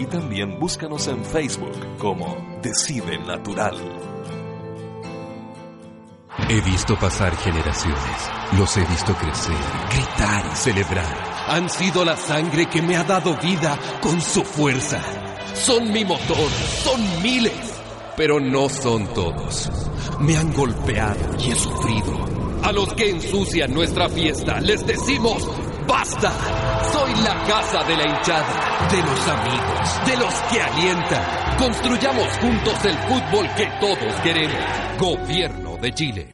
[0.00, 3.76] y también búscanos en Facebook como Decide Natural.
[6.48, 9.54] He visto pasar generaciones, los he visto crecer,
[9.90, 11.44] gritar y celebrar.
[11.46, 15.00] Han sido la sangre que me ha dado vida con su fuerza.
[15.54, 16.50] Son mi motor,
[16.82, 17.73] son miles,
[18.16, 19.70] pero no son todos.
[20.20, 22.12] Me han golpeado y he sufrido.
[22.62, 25.46] A los que ensucian nuestra fiesta les decimos
[25.86, 26.32] ¡Basta!
[26.92, 31.56] Soy la casa de la hinchada, de los amigos, de los que alientan.
[31.58, 34.58] Construyamos juntos el fútbol que todos queremos.
[34.98, 36.33] Gobierno de Chile.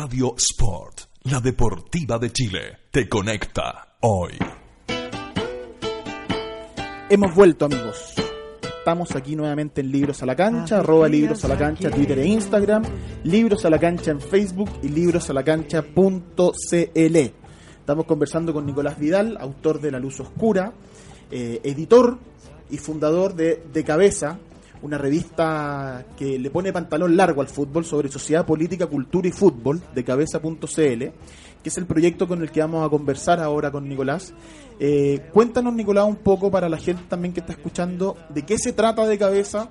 [0.00, 2.60] Radio Sport, la deportiva de Chile,
[2.92, 4.30] te conecta hoy.
[7.10, 8.14] Hemos vuelto, amigos.
[8.62, 12.28] Estamos aquí nuevamente en Libros a la Cancha, arroba Libros a la Cancha, Twitter e
[12.28, 12.84] Instagram,
[13.24, 17.16] Libros a la Cancha en Facebook y librosalacancha.cl.
[17.80, 20.74] Estamos conversando con Nicolás Vidal, autor de La Luz Oscura,
[21.32, 22.18] eh, editor
[22.70, 24.38] y fundador de De Cabeza,
[24.82, 29.82] una revista que le pone pantalón largo al fútbol sobre sociedad, política, cultura y fútbol,
[29.94, 31.12] de cabeza.cl, que
[31.64, 34.32] es el proyecto con el que vamos a conversar ahora con Nicolás.
[34.80, 38.72] Eh, cuéntanos, Nicolás, un poco para la gente también que está escuchando, de qué se
[38.72, 39.70] trata de cabeza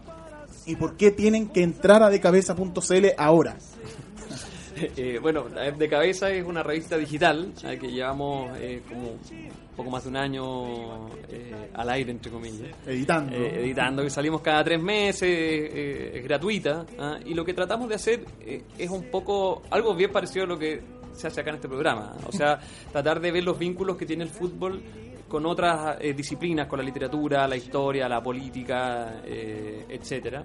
[0.65, 3.57] y por qué tienen que entrar a decabeza.cl ahora.
[4.97, 9.91] Eh, bueno, De Cabeza es una revista digital eh, que llevamos eh, como un poco
[9.91, 12.69] más de un año eh, al aire, entre comillas.
[12.85, 13.35] Editando.
[13.35, 16.85] Eh, editando, que salimos cada tres meses, eh, es gratuita.
[16.97, 17.17] ¿ah?
[17.25, 20.57] Y lo que tratamos de hacer eh, es un poco algo bien parecido a lo
[20.57, 20.81] que
[21.13, 22.15] se hace acá en este programa.
[22.25, 22.59] O sea,
[22.91, 24.81] tratar de ver los vínculos que tiene el fútbol
[25.27, 30.43] con otras eh, disciplinas, con la literatura, la historia, la política, eh, etcétera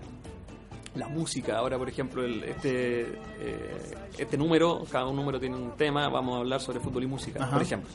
[0.95, 1.57] la música.
[1.59, 3.03] Ahora, por ejemplo, el, este
[3.41, 7.07] eh, este número, cada un número tiene un tema, vamos a hablar sobre fútbol y
[7.07, 7.53] música, Ajá.
[7.55, 7.89] por ejemplo.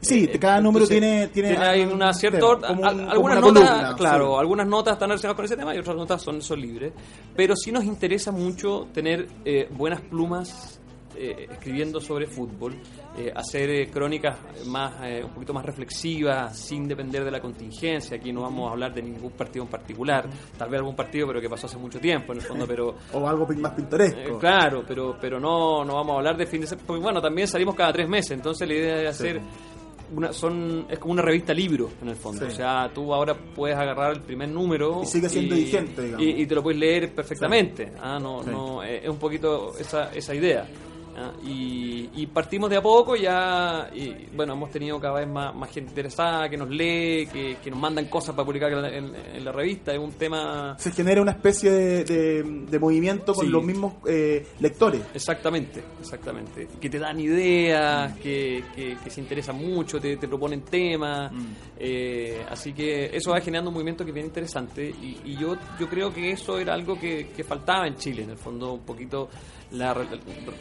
[0.00, 3.34] Sí, Eh, cada número entonces, tiene, tiene, hay un una cierta tema, un- algunas una
[3.40, 4.40] notas, columna, claro, sí.
[4.40, 6.92] algunas notas están relacionadas con ese tema y otras notas son, son libres,
[7.34, 10.73] pero sí nos interesa mucho tener eh, buenas plumas
[11.16, 12.74] eh, escribiendo sobre fútbol,
[13.16, 18.16] eh, hacer eh, crónicas más eh, un poquito más reflexivas, sin depender de la contingencia.
[18.16, 21.40] Aquí no vamos a hablar de ningún partido en particular, tal vez algún partido, pero
[21.40, 24.38] que pasó hace mucho tiempo en el fondo, pero O algo más pintoresco.
[24.38, 26.86] claro, pero pero no, no vamos a hablar de fin de semana.
[26.86, 29.40] Porque bueno, también salimos cada tres meses, entonces la idea es hacer.
[30.14, 32.42] Una, son, es como una revista libro en el fondo.
[32.46, 32.52] Sí.
[32.52, 36.24] O sea, tú ahora puedes agarrar el primer número Y sigue siendo vigente, digamos.
[36.26, 37.90] y, y te lo puedes leer perfectamente.
[38.00, 38.50] Ah, no, Sí.
[38.50, 40.66] no, eh, es un poquito esa, esa idea.
[41.16, 45.54] Ah, Y, y partimos de a poco ya, y bueno, hemos tenido cada vez más,
[45.54, 48.88] más gente interesada que nos lee, que, que nos mandan cosas para publicar en la,
[48.88, 49.92] en- en la revista.
[49.92, 53.50] Es un tema Se genera una especie de, de- de movimiento con Sí.
[53.52, 55.02] los mismos eh, lectores.
[55.14, 56.66] Exactamente, exactamente.
[56.80, 61.30] Que te dan ideas, que, que, que se interesan mucho, te, te proponen temas.
[61.78, 64.88] eh, así que eso va generando un movimiento que es bien interesante.
[64.88, 68.30] Y, y yo, yo creo que eso era algo que, que faltaba en Chile, en
[68.30, 69.28] el fondo, un poquito
[69.74, 70.06] la, re-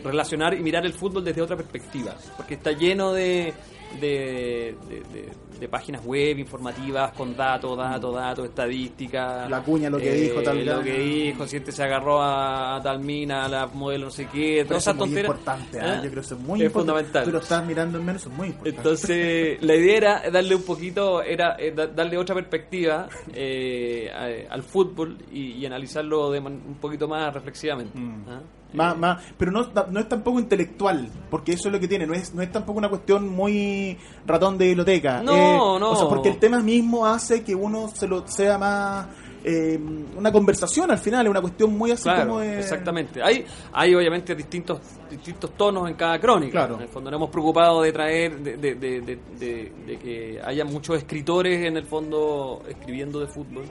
[0.04, 2.16] relacionar y mirar el fútbol desde otra perspectiva.
[2.38, 3.54] Porque está lleno de,
[4.02, 9.50] de, de- de- de páginas web informativas con datos, datos, datos, estadísticas.
[9.50, 13.00] La cuña, lo que dijo tal Lo que dijo, si este se agarró a, tal
[13.00, 15.30] mina, a la modelo no sé qué, todas esas es muy tonteras.
[15.32, 15.84] importante, ¿ah?
[15.86, 15.96] ¿Ah?
[15.96, 16.92] yo creo que eso es muy Es importante.
[16.92, 17.24] fundamental.
[17.24, 18.78] Tú lo estás mirando en menos, eso es muy importante.
[18.78, 24.12] Entonces, la idea era darle un poquito, era eh, da- darle otra perspectiva eh,
[24.50, 27.98] al fútbol y, y analizarlo de man- un poquito más reflexivamente.
[27.98, 28.26] Mm.
[28.74, 32.14] Más- más- pero no, no es tampoco intelectual, porque eso es lo que tiene, no
[32.14, 35.22] es, no es tampoco una cuestión muy ratón de biblioteca.
[35.22, 35.92] No, Eh, no.
[35.92, 39.08] O sea, porque el tema mismo hace que uno se lo sea más
[39.46, 39.78] eh,
[40.18, 42.60] una conversación al final, es una cuestión muy así Claro, como de...
[42.60, 43.22] exactamente.
[43.22, 44.80] Hay, hay obviamente distintos
[45.12, 46.52] distintos tonos en cada crónica.
[46.60, 46.76] Claro.
[46.76, 50.40] En el fondo nos hemos preocupado de traer, de, de, de, de- de- de que
[50.44, 53.66] haya muchos escritores en el fondo escribiendo de fútbol,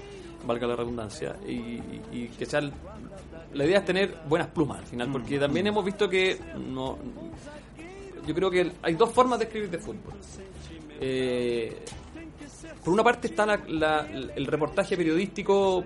[0.47, 2.61] valga la redundancia, y, y- y que sea...
[2.61, 2.73] el-
[3.55, 6.99] La idea es tener buenas plumas al final, porque también hemos visto que no...
[8.27, 10.15] Yo creo que hay dos formas de escribir de fútbol.
[11.01, 11.85] Eh,
[12.85, 15.85] por una parte está la- la- el reportaje periodístico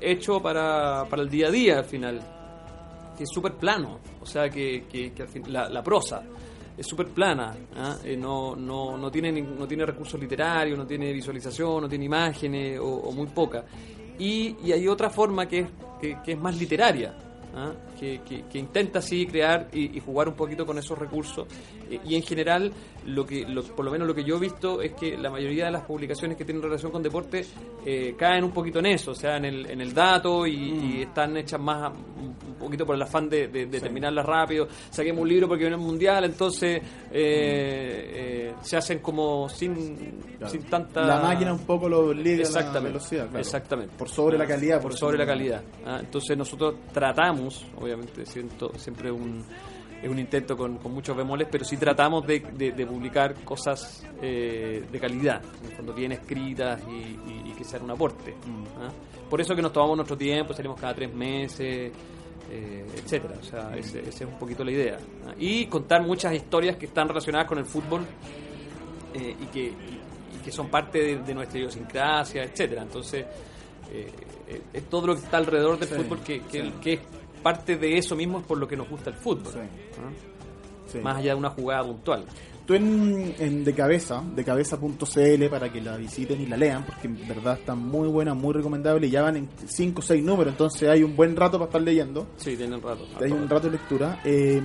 [0.00, 2.20] hecho para, para el día a día al final,
[3.16, 6.22] que es súper plano, o sea que, que- que al fin- la, la prosa
[6.76, 7.96] es súper plana, ¿ah?
[8.04, 12.78] Eh, no, no, no, tiene, no tiene recursos literarios, no tiene visualización, no tiene imágenes
[12.78, 13.64] o, o muy poca.
[14.20, 15.68] Y, y hay otra forma que es,
[16.00, 17.14] que, que es más literaria,
[17.54, 17.72] ¿ah?
[17.98, 21.46] Que, que- que intenta así crear y, y jugar un poquito con esos recursos.
[22.04, 22.70] Y en general,
[23.06, 25.66] lo que lo- por lo menos lo que yo he visto es que la mayoría
[25.66, 27.44] de las publicaciones que tienen relación con deporte
[27.84, 30.54] eh, caen un poquito en eso, o sea, en el, en el dato y,
[30.98, 34.66] y están hechas más un, poquito por el afán de, de- de terminarlas rápido.
[34.90, 36.82] Saquemos un libro porque viene el mundial, entonces
[37.12, 41.02] eh, eh, se hacen como sin, sin tanta.
[41.02, 43.38] La máquina un poco lo liga a la Exactamente, velocidad, claro.
[43.38, 43.94] exactamente.
[43.96, 44.82] Por sobre la calidad.
[44.82, 45.62] Por sobre la calidad.
[45.86, 47.87] Ah, Entonces nosotros tratamos, obviamente,
[48.24, 49.44] siento siempre un,
[50.02, 54.04] es un intento con, con muchos bemoles, pero sí tratamos de, de- de publicar cosas
[54.22, 58.34] eh, de calidad, en el fondo bien escritas y, y- y que sean un aporte.
[58.80, 58.90] ¿ah?
[59.28, 61.92] Por eso que nos tomamos nuestro tiempo, salimos cada tres meses,
[62.50, 63.34] eh, etcétera.
[63.40, 64.98] O sea, ese- esa es un poquito la idea.
[65.26, 65.34] ¿ah?
[65.38, 68.02] Y contar muchas historias que están relacionadas con el fútbol
[69.14, 72.82] eh, y, que, y- que son parte de, de nuestra idiosincrasia, etcétera.
[72.82, 73.24] Entonces,
[73.92, 74.10] eh,
[74.72, 76.72] es todo lo que está alrededor del Sí, fútbol que, que, sí.
[76.82, 77.00] que es
[77.52, 79.52] parte de eso mismo es por lo que nos gusta el fútbol.
[79.52, 79.58] Sí.
[80.92, 80.98] Sí.
[81.00, 82.24] Más allá de una jugada puntual.
[82.66, 87.26] Tú en, en De Cabeza, decabeza.cl para que la visiten y la lean, porque en
[87.26, 89.06] verdad está muy buena, muy recomendable.
[89.06, 91.80] y Ya van en 5 o 6 números, entonces hay un buen rato para estar
[91.82, 92.26] leyendo.
[92.36, 93.06] Sí, tienen rato.
[93.20, 94.20] Hay un rato de lectura.
[94.24, 94.60] Eh,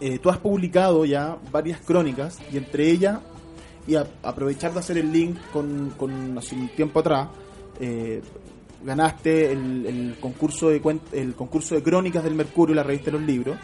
[0.00, 3.20] eh, tú has publicado ya varias crónicas y entre ellas,
[3.86, 7.28] y a- aprovechar de hacer el link con, con hace un tiempo atrás,
[7.80, 8.20] eh,
[8.84, 10.80] ganaste el, el concurso de
[11.12, 13.56] el concurso de crónicas del Mercurio, la revista de los libros,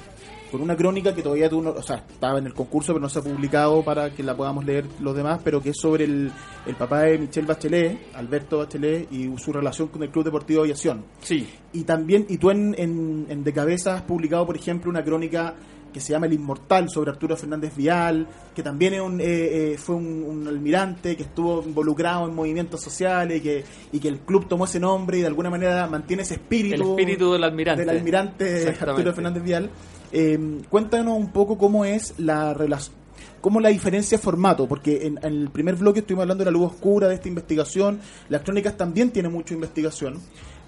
[0.50, 3.08] con una crónica que todavía tú no, o sea, estaba en el concurso pero no
[3.08, 6.32] se ha publicado para que la podamos leer los demás, pero que es sobre el,
[6.66, 10.68] el papá de Michelle Bachelet, Alberto Bachelet, y su relación con el Club Deportivo de
[10.68, 11.04] Aviación.
[11.20, 15.04] Sí, Y también, y tú en, en, en De Cabeza has publicado, por ejemplo, una
[15.04, 15.54] crónica
[15.98, 19.24] que se llama El Inmortal sobre Arturo Fernández Vial, que también es un, eh,
[19.72, 24.06] eh, fue un, un almirante que estuvo involucrado en movimientos sociales y que, y que
[24.06, 27.42] el club tomó ese nombre y de alguna manera mantiene ese espíritu, el espíritu del
[27.42, 27.84] almirante.
[27.84, 28.76] del almirante.
[28.80, 29.70] Arturo Fernández Vial.
[30.12, 32.96] Eh, cuéntanos un poco cómo es la relación.
[33.40, 34.68] ¿Cómo la diferencia de formato?
[34.68, 38.00] Porque en, en el primer bloque estuvimos hablando de la luz oscura, de esta investigación.
[38.28, 40.20] Las crónicas también tienen mucha investigación,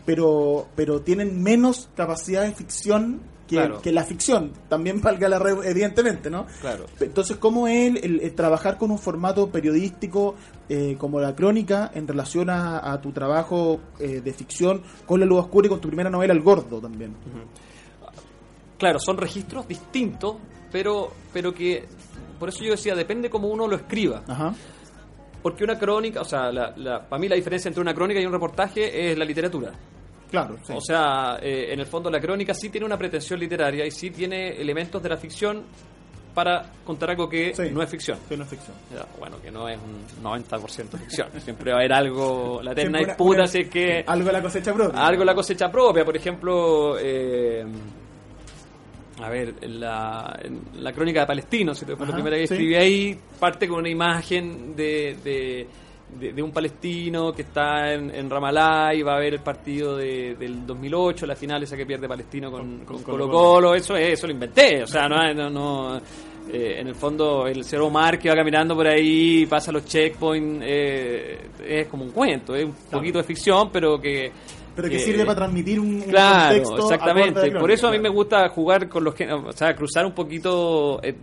[0.05, 3.21] pero, pero tienen menos capacidad de ficción
[3.51, 3.83] que, Claro.
[3.83, 4.53] que la ficción.
[4.69, 6.47] También valga la red, evidentemente, ¿no?
[6.61, 6.87] Claro.
[7.01, 10.37] Entonces, ¿cómo es el, el- el trabajar con un formato periodístico
[10.69, 15.27] eh, como la crónica en relación a, a tu trabajo eh, de ficción con la
[15.27, 17.15] luz oscura y con tu primera novela, El Gordo, también?
[18.79, 20.37] Claro, son registros distintos,
[20.73, 21.85] pero, pero que,
[22.39, 24.23] por eso yo decía, depende cómo uno lo escriba.
[24.27, 24.55] Ajá.
[25.43, 28.27] Porque una crónica, o sea, la, la- para mí la diferencia entre una crónica y
[28.27, 29.73] un reportaje es la literatura.
[30.31, 30.73] Claro, sí.
[30.77, 34.11] O sea, eh, en el fondo la crónica sí tiene una pretensión literaria y sí
[34.11, 35.65] tiene elementos de la ficción
[36.35, 37.65] para contar algo que Sí.
[37.73, 38.17] no es ficción.
[38.29, 38.77] que no es ficción.
[38.95, 41.29] Ya, Bueno, que no es un 90% ficción.
[41.41, 44.73] Siempre va a haber algo, la eterna disputa si es que Algo de la cosecha
[44.73, 45.05] propia.
[45.07, 47.65] algo la cosecha propia, por ejemplo, eh,
[49.23, 50.39] a ver, la,
[50.77, 52.55] la crónica de Palestino, si fue la Ajá, primera que sí.
[52.55, 55.67] escribí ahí, parte con una imagen de, de,
[56.19, 59.97] de- de un palestino que está en, en Ramallah y va a ver el partido
[59.97, 63.39] de- del 2008, la final esa que pierde Palestino con, Con- con Colo Colo-Colo.
[63.55, 65.97] Colo, eso es, eso lo inventé, o sea, no, no, no,
[66.53, 70.65] eh, en el fondo el señor Omar que va caminando por ahí, pasa los checkpoints,
[70.67, 74.33] eh, es como un cuento, es un poquito de ficción, pero que
[74.75, 76.77] Pero que sirve para transmitir un, un Claro, contexto.
[76.93, 77.51] exactamente.
[77.53, 81.01] Por eso a mí me gusta jugar con los que, o sea, cruzar un poquito.
[81.03, 81.15] eh,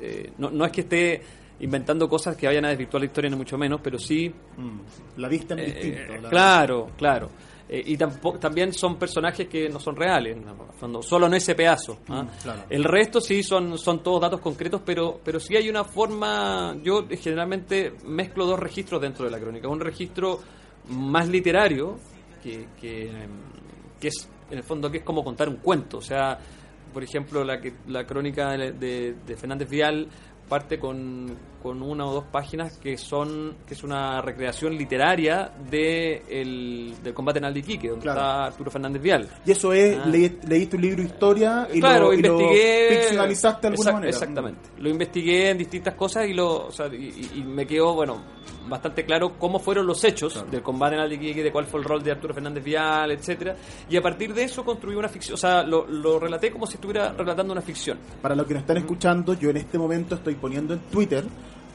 [0.00, 1.22] eh, no, no es que esté
[1.60, 4.28] inventando cosas que vayan a desvirtuar la historia, ni mucho menos, pero sí.
[4.56, 6.22] Mm, La vista eh, distinto.
[6.22, 7.30] la- claro, claro.
[7.66, 10.36] Eh, y tampoco, también son personajes que no son reales,
[10.78, 11.98] fondo, solo en ese pedazo.
[12.08, 12.22] ¿ah?
[12.24, 12.62] Mm, claro.
[12.68, 16.76] El resto sí son, son todos datos concretos, pero, pero sí hay una forma.
[16.82, 19.68] Yo generalmente mezclo dos registros dentro de la crónica.
[19.68, 20.40] Un registro
[20.90, 21.98] más literario,
[22.42, 23.30] que, que, em,
[23.98, 25.96] que es en el fondo que es como contar un cuento.
[25.98, 26.38] O sea,
[26.92, 30.06] por ejemplo, la, que, la crónica de, de- de Fernández Vial
[30.48, 36.22] parte con, con una o dos páginas que son que es una recreación literaria de
[36.28, 38.20] el, del combate en Aldiquique, donde Claro.
[38.20, 39.28] está Arturo Fernández Vial.
[39.46, 40.04] Y eso es, Ah.
[40.06, 42.88] le- leíste un libro de historia y, claro, lo, y lo investigué.
[43.00, 44.10] ficcionalizaste de alguna Exact- manera.
[44.10, 44.60] Exactamente.
[44.78, 48.22] Lo investigué en distintas cosas y, lo, o sea, y, y- y me quedó, bueno,
[48.68, 52.02] bastante claro cómo fueron los hechos del combate en Aldiquique, de cuál fue el rol
[52.02, 53.56] de Arturo Fernández Vial, etcétera
[53.88, 56.74] Y a partir de eso construí una ficción, o sea, lo, lo relaté como si
[56.74, 57.98] estuviera relatando una ficción.
[58.20, 61.24] Para los que nos están escuchando, yo en este momento estoy poniendo en Twitter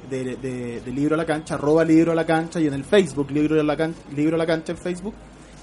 [0.10, 2.84] de, de- de Libro a la Cancha, arroba Libro a la Cancha, y en el
[2.84, 5.14] Facebook, Libro a la, Can- Libro a la Cancha en Facebook,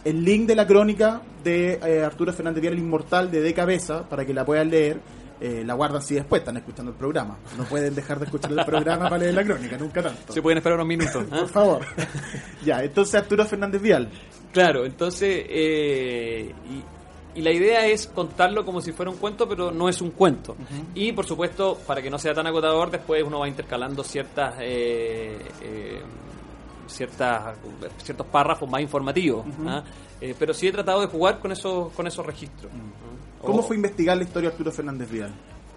[0.05, 4.09] el link de la crónica de eh, Arturo Fernández Vial, el inmortal de De Cabeza,
[4.09, 5.01] para que la puedan leer.
[5.39, 7.37] Eh, la guardan si después están escuchando el programa.
[7.59, 10.33] No pueden dejar de escuchar el programa para leer la crónica, nunca tanto.
[10.33, 11.25] Se pueden esperar unos minutos.
[11.29, 11.81] Por favor.
[12.65, 14.09] ya, entonces Arturo Fernández Vial.
[14.51, 16.83] Claro, entonces, eh, y,
[17.37, 20.57] y la idea es contarlo como si fuera un cuento, pero no es un cuento.
[20.95, 25.39] Y por supuesto, para que no sea tan agotador, después uno va intercalando ciertas, eh,
[25.63, 26.01] eh,
[26.87, 27.57] ciertas,
[28.03, 29.45] ciertos párrafos más informativos.
[29.67, 29.83] ¿ah?
[30.21, 32.73] Eh, pero sí he tratado de jugar con esos, con esos registros.
[32.73, 33.43] ¿ah?
[33.43, 35.33] ¿Cómo O- fue investigar la historia de Arturo Fernández Vial?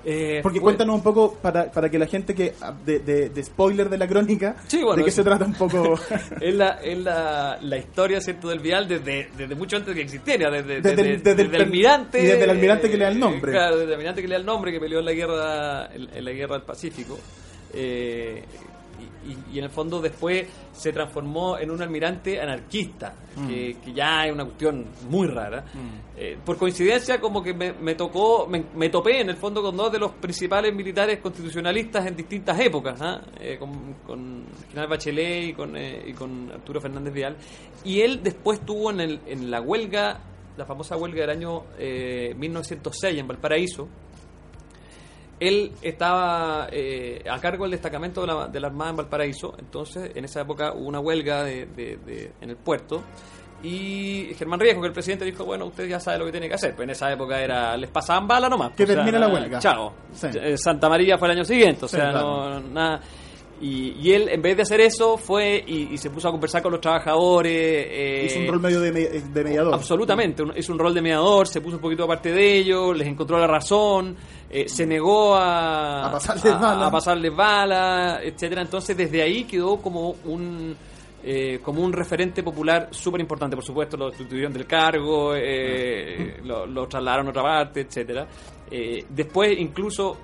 [0.06, 2.54] Eh, Porque fue- cuéntanos un poco para, para que la gente que
[2.86, 6.00] de, de- de spoiler de la crónica, Sí, bueno, de qué se trata un poco.
[6.42, 8.48] es la, es la, la historia ¿cierto?
[8.48, 11.56] del Vial desde, desde mucho antes de que existiera, desde, Desde el- desde- desde el
[11.56, 12.20] el almirante.
[12.24, 13.52] y desde el almirante que le da el nombre.
[13.52, 15.86] eh, Claro, desde el almirante que le da el nombre, que peleó en la guerra,
[15.94, 17.20] en, en la guerra del Pacífico.
[17.74, 18.44] Eh,
[19.52, 23.48] y, en el fondo después se transformó en un almirante anarquista, Mm.
[23.48, 25.64] que, que ya es una cuestión muy rara.
[26.18, 29.78] Eh, por coincidencia, como que me, me tocó, me, me topé en el fondo con
[29.78, 33.22] dos de los principales militares constitucionalistas en distintas épocas, ¿ah?
[33.40, 37.38] Eh, con, con General Bachelet y con, eh, y con Arturo Fernández Vial.
[37.84, 40.20] Y él después tuvo en, el, en la huelga,
[40.58, 43.88] la famosa huelga del año eh, 1906 en Valparaíso,
[45.40, 50.12] él estaba eh, a cargo del destacamento de la, de la Armada en Valparaíso, entonces
[50.16, 53.04] en esa época hubo una huelga de, de- de- en el puerto
[53.62, 56.56] y Germán Riesco, que el presidente dijo, bueno, usted ya sabe lo que tiene que
[56.56, 58.72] hacer, pues en esa época era les pasaban bala nomás.
[58.74, 59.60] Que termine la huelga.
[59.60, 59.94] Chao.
[60.14, 60.28] Sí.
[60.34, 62.60] Eh, Santa María fue el año siguiente, o Sí, sea, claro.
[62.60, 63.02] no, nada.
[63.62, 66.62] Y, y él, en vez de hacer eso, fue y, y se puso a conversar
[66.62, 67.52] con los trabajadores.
[67.54, 69.74] eh, Hizo un rol medio de, me- de mediador.
[69.74, 73.08] Absolutamente, un- hizo un rol de mediador, se puso un poquito aparte de ellos, les
[73.08, 74.16] encontró la razón,
[74.50, 76.88] eh, se negó a, A pasarles bala.
[76.88, 78.62] a pasarles bala, etcétera.
[78.62, 80.76] Entonces desde ahí quedó como un
[81.22, 83.58] eh, como un referente popular súper importante.
[83.58, 88.26] Por supuesto, lo destituyeron del cargo, eh, lo, lo trasladaron a otra parte, etcétera.
[88.72, 90.16] Eh, después incluso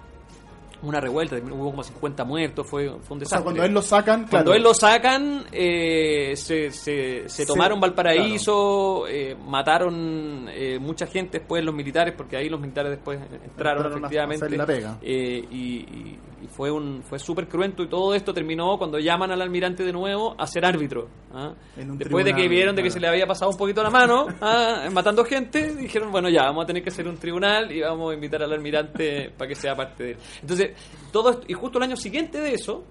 [0.82, 3.44] una revuelta, hubo como 50 muertos, fue, fue un O sea, desastre.
[3.44, 10.48] cuando él lo sacan, Cuando él lo sacan, eh, se, se, tomaron Valparaíso, eh, mataron
[10.50, 13.46] eh, mucha gente después los militares, porque ahí los militares después entraron,
[13.86, 14.46] Entraron a efectivamente.
[14.46, 14.98] hacerle la pega.
[15.02, 19.32] Eh, y, y- y fue un fue súper cruento y todo esto terminó cuando llaman
[19.32, 21.08] al almirante de nuevo a ser árbitro.
[21.34, 21.56] ¿ah?
[21.76, 24.88] Después de que vieron de que se le había pasado un poquito la mano ¿ah?
[24.92, 28.14] matando gente, dijeron, bueno, ya, vamos a tener que hacer un tribunal y vamos a
[28.14, 30.18] invitar al almirante para que sea parte de él.
[30.42, 30.65] Entonces,
[31.12, 32.84] todo esto, y justo el año siguiente de eso,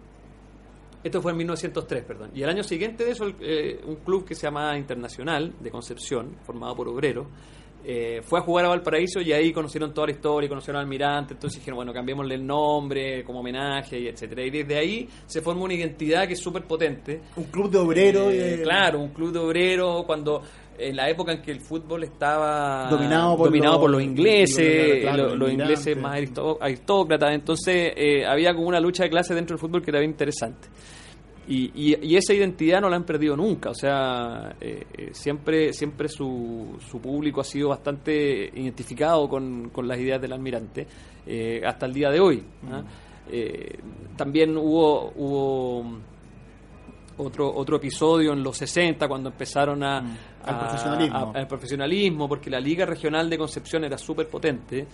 [1.02, 2.30] esto fue en 1903, perdón.
[2.34, 5.70] Y el año siguiente de eso, el- eh, un club que se llama Internacional de
[5.70, 7.26] Concepción, formado por obreros,
[7.86, 11.34] eh, fue a jugar a Valparaíso y ahí conocieron toda la historia, conocieron al almirante,
[11.34, 14.42] entonces dijeron, bueno, cambiémosle el nombre como homenaje y etcétera.
[14.46, 17.20] Y desde ahí se forma una identidad que es súper potente.
[17.36, 18.32] un club de obreros.
[18.32, 20.40] Eh, Claro, un club de obreros cuando
[20.78, 25.00] en la época en que el fútbol estaba Dominado por dominado los- por los ingleses,
[25.02, 29.34] claro, los los ingleses más aristó- aristócratas, entonces eh, había como una lucha de clase
[29.34, 30.68] dentro del fútbol que era bien interesante.
[31.46, 35.72] Y, y- y esa identidad no la han perdido nunca, o sea, eh, eh, siempre
[35.74, 40.86] siempre su, su público ha sido bastante identificado con, con las ideas del almirante,
[41.66, 42.42] hasta el día de hoy.
[42.70, 42.82] ¿ah?
[43.30, 43.78] Eh,
[44.16, 45.98] también hubo, hubo
[47.16, 50.16] otro otro episodio en los 60 cuando empezaron a, Mm.
[50.44, 51.16] Al a- profesionalismo.
[51.34, 54.86] a- al profesionalismo porque la liga regional de Concepción era súper potente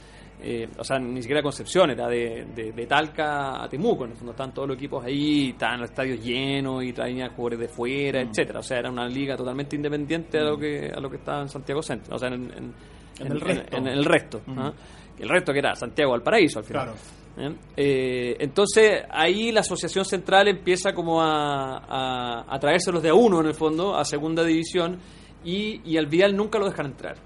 [0.42, 4.16] eh, o sea ni siquiera Concepción era de, de, de Talca a Temuco en el
[4.16, 8.24] fondo estaban todos los equipos ahí estaban los estadios llenos y traían jugadores de fuera
[8.24, 8.28] Mm.
[8.28, 11.42] etcétera o sea era una liga totalmente independiente a lo que a lo que estaba
[11.42, 12.74] en Santiago Centro o sea en, en-
[13.20, 13.76] En el resto.
[13.76, 14.58] en el resto Mm.
[14.58, 14.72] ¿ah?
[15.18, 16.98] el resto que era Santiago Valparaíso al final Claro.
[17.36, 17.54] ¿Eh?
[17.76, 23.40] Eh, entonces ahí la asociación central empieza como a, a, a traérselos de a uno
[23.40, 24.98] en el fondo a segunda división
[25.44, 27.16] y, y al Vial nunca lo dejan entrar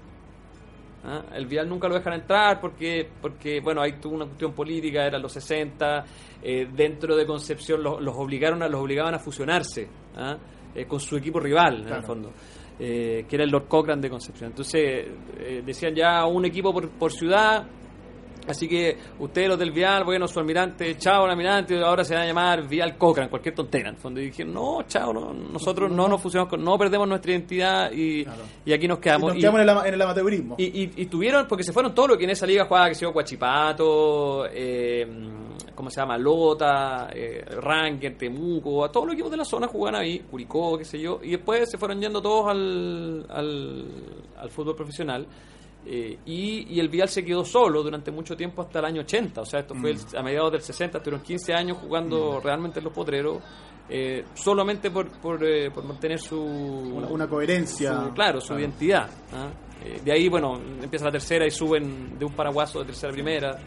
[1.07, 1.23] ¿Ah?
[1.35, 5.21] el Vial nunca lo dejan entrar porque porque bueno ahí tuvo una cuestión política eran
[5.21, 6.03] los 60
[6.41, 10.35] eh, dentro de Concepción los, los obligaron a los obligaban a fusionarse ¿ah?
[10.73, 12.33] Eh, con su equipo rival en el fondo
[12.79, 14.81] eh, que era el Lord Cochrane de Concepción entonces
[15.37, 17.67] eh, decían ya un equipo por, por ciudad
[18.47, 22.23] Así que ustedes los del Vial, bueno, su almirante, chao el almirante, ahora se van
[22.23, 23.89] a llamar Vial Cochrane, cualquier tontera.
[23.89, 27.07] En el fondo y dijeron, no, chao, no, nosotros no nos fusionamos con, no perdemos
[27.07, 28.43] nuestra identidad y, Claro.
[28.65, 29.27] y aquí nos Y quedamos.
[29.29, 30.55] nos Y- quedamos en el, en el amateurismo.
[30.57, 32.95] y, y- y tuvieron, porque se fueron todos los que en esa liga jugaba, que
[32.95, 35.07] se llama Guachipato, eh,
[35.73, 36.17] ¿cómo se llama?
[36.17, 40.85] Lota, eh, Ranger, Temuco, a todos los equipos de la zona jugaban ahí, Curicó, qué
[40.85, 43.85] sé yo, y después se fueron yendo todos al, al,
[44.37, 45.25] al fútbol profesional.
[45.85, 49.41] Eh, y, y el Vial se quedó solo durante mucho tiempo hasta el año 80,
[49.41, 52.85] o sea, esto fue el- a mediados del 60, estuvieron 15 años jugando realmente en
[52.85, 53.37] los potreros,
[53.87, 58.03] eh, solamente por, por, eh, por mantener su, una, una coherencia.
[58.05, 59.09] su- claro, su identidad.
[59.33, 59.49] ¿ah?
[59.83, 63.13] Eh, de ahí, bueno, empieza la tercera y suben de un paraguaso de tercera a
[63.13, 63.59] primera.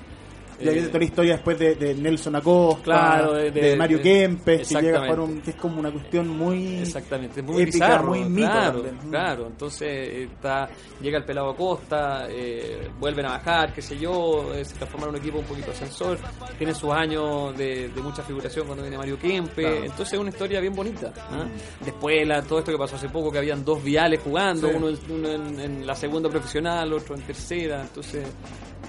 [0.61, 3.77] Y hay Eh, toda la historia después de, de Nelson Acosta, Claro, de, de- de-
[3.77, 7.63] Mario Kempes, que llega a jugar un, que es como una cuestión muy Exactamente, muy
[7.63, 9.47] épica, bizarro, muy mito claro.
[9.47, 10.69] Entonces eh, está,
[11.01, 15.11] llega el pelado Acosta, eh, vuelven a bajar, qué sé yo, eh, se transforma en
[15.15, 16.19] un equipo un poquito ascensor,
[16.57, 19.77] tienen sus años de, mucha figuración cuando viene Mario Kempe, Claro.
[19.85, 21.13] entonces es una historia bien bonita.
[21.31, 21.47] ¿ah?
[21.85, 24.75] Después la, todo esto que pasó hace poco, que habían dos viales jugando, Sí.
[24.77, 28.27] uno, en, uno en, en la segunda profesional, otro en tercera, entonces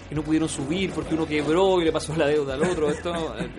[0.07, 2.89] que no pudieron subir porque uno quebró quebró y le pasó la deuda al otro.
[2.89, 3.49] Esto, eh,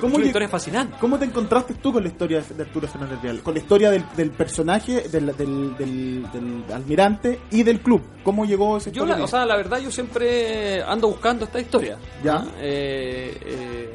[0.00, 0.96] ¿Cómo una historia fascinante.
[1.00, 3.42] ¿Cómo te encontraste tú con la historia de Arturo Fernández Vial?
[3.42, 8.02] Con la historia del, del personaje, del, del, almirante y del club.
[8.24, 11.98] ¿Cómo llegó esa Yo, la, o sea, la verdad, yo siempre ando buscando esta historia.
[12.22, 12.44] Ya.
[12.58, 13.92] Eh, eh,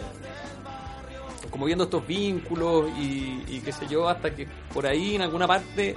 [1.50, 5.48] como viendo estos vínculos y, y qué sé yo, hasta que por ahí en alguna
[5.48, 5.96] parte,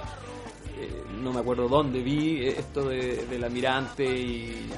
[0.83, 4.69] eh, no me acuerdo dónde, vi esto de, del almirante y,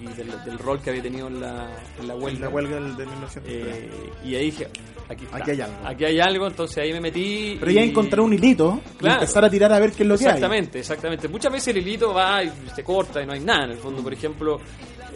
[0.00, 1.68] y- y del, del rol que había tenido en la,
[2.00, 2.46] en la huelga.
[2.46, 3.44] la huelga del, de 1903.
[3.46, 3.90] Eh,
[4.24, 4.68] y ahí dije,
[5.08, 5.36] aquí, está.
[5.38, 5.76] Aquí hay algo.
[5.86, 7.56] Aquí hay algo, entonces ahí me metí.
[7.60, 9.14] Pero ya y- encontrar un hilito y Claro.
[9.20, 10.30] empezar a tirar a ver qué es lo que hay.
[10.32, 11.28] Exactamente, exactamente.
[11.28, 13.64] Muchas veces el hilito va y se corta y no hay nada.
[13.64, 14.58] En el fondo, por ejemplo,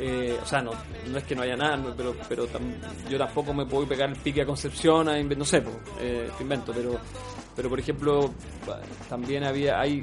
[0.00, 0.70] eh, o sea, no,
[1.10, 2.76] no es que no haya nada, no, pero, pero tam-
[3.10, 6.42] yo tampoco me puedo pegar el pique a Concepción, a no sé, po, eh, te
[6.44, 6.98] invento, pero,
[7.56, 8.30] pero por ejemplo,
[9.08, 10.02] también había, hay,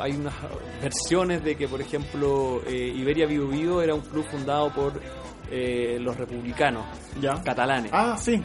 [0.00, 0.34] hay unas
[0.82, 5.00] versiones de que, por ejemplo, eh, Iberia Vivo Vivo era un club fundado por
[5.50, 6.84] eh, los republicanos
[7.20, 7.42] Ya.
[7.42, 8.40] catalanes Ah, sí.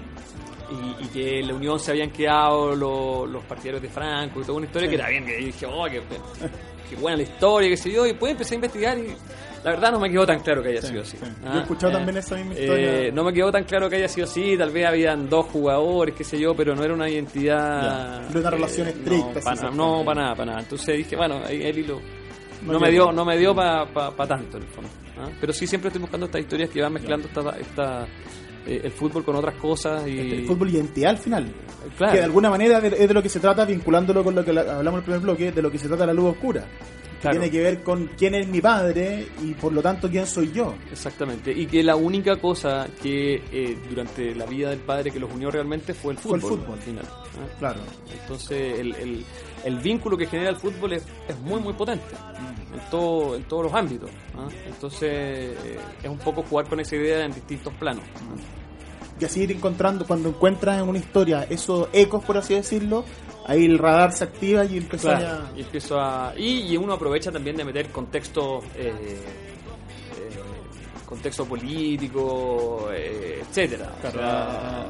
[0.99, 4.43] y, y que en la Unión se habían quedado los, los partidarios de Franco y
[4.43, 6.01] toda una historia que era bien, que dije, oh, qué,
[6.89, 9.15] qué buena la historia, qué sé yo, y después empecé a investigar y
[9.65, 11.17] la verdad no me quedó tan claro que haya Sí, sido así.
[11.17, 11.25] sí.
[11.43, 12.99] Ah, Yo he escuchado eh, también esa misma historia.
[13.07, 16.13] eh, no me quedó tan claro que haya sido así, tal vez habían dos jugadores,
[16.15, 18.21] qué sé yo, pero no era una identidad...
[18.21, 20.59] No era una relación estricta, No, no, para nada, para nada.
[20.61, 21.99] Entonces dije, bueno, ahí el hilo...
[22.63, 23.85] No No, me dio, no me dio para
[24.27, 24.89] tanto en el fondo.
[25.19, 25.29] ¿ah?
[25.41, 28.07] Pero sí siempre estoy buscando estas historias que van mezclando esta, esta,
[28.65, 31.45] eh, el fútbol con otras cosas y El fútbol identidad al final.
[31.97, 32.13] Claro.
[32.13, 34.51] Que de alguna manera de- es de lo que se trata, vinculándolo con lo que
[34.53, 36.65] la- hablamos en el primer bloque, de lo que se trata la luz oscura.
[37.31, 40.51] Que tiene que ver con quién es mi padre y por lo tanto quién soy
[40.51, 40.75] yo.
[40.91, 45.31] Exactamente, y que la única cosa que eh, durante la vida del padre que los
[45.31, 46.77] unió realmente fue el Fue fútbol, el fútbol.
[46.77, 47.05] al final.
[47.59, 47.79] Claro.
[48.21, 49.25] Entonces el, el,
[49.65, 52.15] el vínculo que genera el fútbol es, es muy muy potente
[52.73, 54.09] en, todo, en todos los ámbitos.
[54.67, 58.03] Entonces eh, es un poco jugar con esa idea en distintos planos.
[59.19, 63.05] Y así ir encontrando, cuando encuentras en una historia esos ecos, por así decirlo,
[63.45, 67.31] ahí el radar se activa y empieza Claro, y empiezo a y, y uno aprovecha
[67.31, 69.19] también de meter contexto eh, eh,
[71.05, 74.41] contexto político eh, etcétera O a, sea,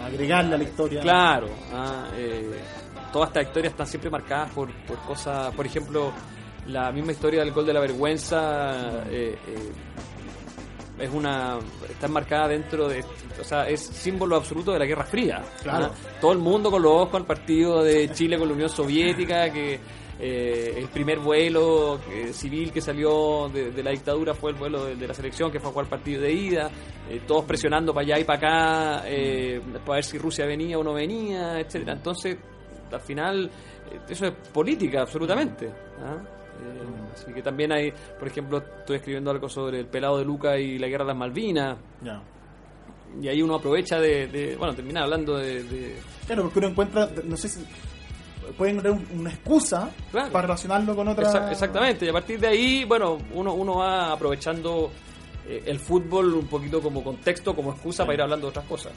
[0.02, 1.02] a agregarle a la historia.
[1.02, 2.06] Claro, ah,
[3.12, 6.12] todas estas historias están siempre marcadas por, por cosas, por ejemplo,
[6.68, 9.72] la misma historia del gol de la vergüenza eh, eh,
[11.00, 13.04] es una está enmarcada dentro de,
[13.40, 15.44] o sea, es símbolo absoluto de la Guerra Fría.
[15.62, 15.92] Claro.
[16.22, 19.80] Todo el mundo con los ojos al partido de Chile con la Unión Soviética, que
[20.18, 24.86] eh, el primer vuelo eh, civil que salió de, de la dictadura fue el vuelo
[24.86, 26.72] de, de la selección que fue a jugar partido de ida,
[27.10, 30.84] eh, todos presionando para allá y para acá eh, para ver si Rusia venía o
[30.84, 31.94] no venía, etcétera.
[31.94, 32.38] Entonces,
[32.92, 33.52] al final,
[34.08, 35.70] eso es política, absolutamente.
[36.02, 36.35] ¿ah?
[36.64, 40.58] Eh, así que también hay, por ejemplo, estoy escribiendo algo sobre el pelado de Luca
[40.58, 42.22] y la guerra de las Malvinas, Ya.
[43.22, 45.96] y ahí uno aprovecha de, de- bueno, termina hablando de, de-
[46.26, 47.66] Claro, porque uno encuentra, no sé si
[48.58, 50.32] pueden encontrar un- una excusa Claro.
[50.32, 51.26] para relacionarlo con otra.
[51.30, 54.92] Exa- exactamente, y a partir de ahí, bueno, uno, uno va aprovechando
[55.48, 58.94] eh, el fútbol un poquito como contexto, como excusa para ir hablando de otras cosas,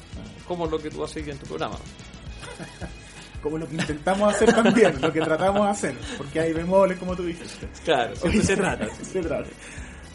[0.47, 1.77] como lo que tú haces en tu programa.
[3.43, 7.15] Como lo que intentamos hacer también, lo que tratamos de hacer, porque hay bemoles, como
[7.15, 7.69] tú dijiste.
[7.85, 8.89] Claro, siempre se trata.
[9.03, 9.49] Se trata.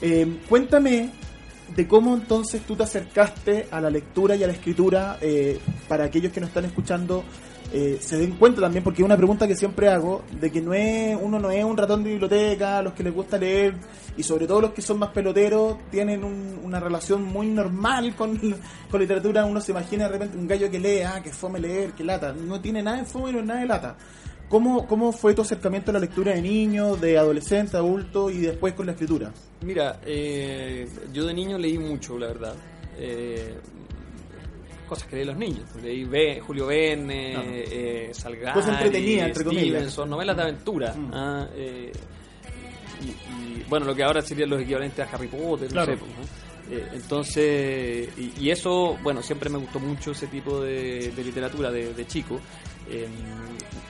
[0.01, 1.09] Eh, cuéntame
[1.75, 6.05] de cómo entonces tú te acercaste a la lectura y a la escritura eh, para
[6.05, 7.23] aquellos que nos están escuchando
[7.73, 10.73] eh, se den cuenta también, porque es una pregunta que siempre hago, de que no
[10.73, 13.73] es uno no es un ratón de biblioteca, los que les gusta leer
[14.15, 18.37] y sobre todo los que son más peloteros tienen un- una relación muy normal con,
[18.91, 21.91] con literatura, uno se imagina de repente un gallo que lee, ah, que fome leer,
[21.93, 23.97] que lata, no tiene nada de fome, no es nada de lata.
[24.49, 28.75] ¿Cómo, ¿Cómo fue tu acercamiento a la lectura de niño, de adolescente, adulto y después
[28.75, 29.31] con la escritura?
[29.61, 32.53] Mira, eh, yo de niño leí mucho, la verdad.
[32.99, 33.55] Eh,
[34.93, 35.69] cosas que leen los niños.
[35.81, 37.49] Leí Be- Julio Verne, Claro.
[37.51, 38.53] eh, Salgari.
[39.71, 40.93] Stevenson, novelas de aventura.
[40.93, 41.11] Mm.
[41.13, 41.91] ah, eh,
[43.01, 43.07] y,
[43.59, 45.91] y, bueno, lo que ahora serían los equivalentes a Harry Potter, Claro.
[45.93, 46.03] no sé.
[46.05, 46.43] pues, ¿no?
[46.77, 51.69] Eh, entonces, y, y eso, bueno, siempre me gustó mucho ese tipo de, de literatura
[51.71, 52.39] de, de chico.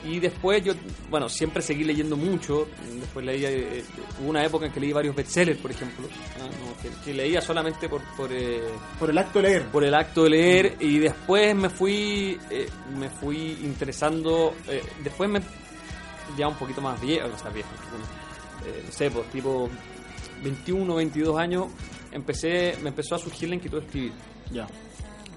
[0.03, 0.73] Eh, y después yo,
[1.09, 2.67] bueno, siempre seguí leyendo mucho.
[2.99, 3.83] Después leía, eh,
[4.21, 6.07] hubo una época en que leí varios bestsellers, por ejemplo,
[6.39, 8.61] no, que, que leía solamente por, por, eh,
[8.99, 9.63] Por el acto de leer.
[9.67, 15.29] por el acto de leer y después me fui eh, me fui interesando eh, después
[15.29, 15.41] me
[16.37, 17.69] ya un poquito más viejo o sea viejo
[18.65, 19.69] eh, no sé pues tipo
[20.43, 21.67] 21 22 años
[22.11, 24.11] empecé me empezó a surgir la inquietud de escribir
[24.51, 24.67] Ya.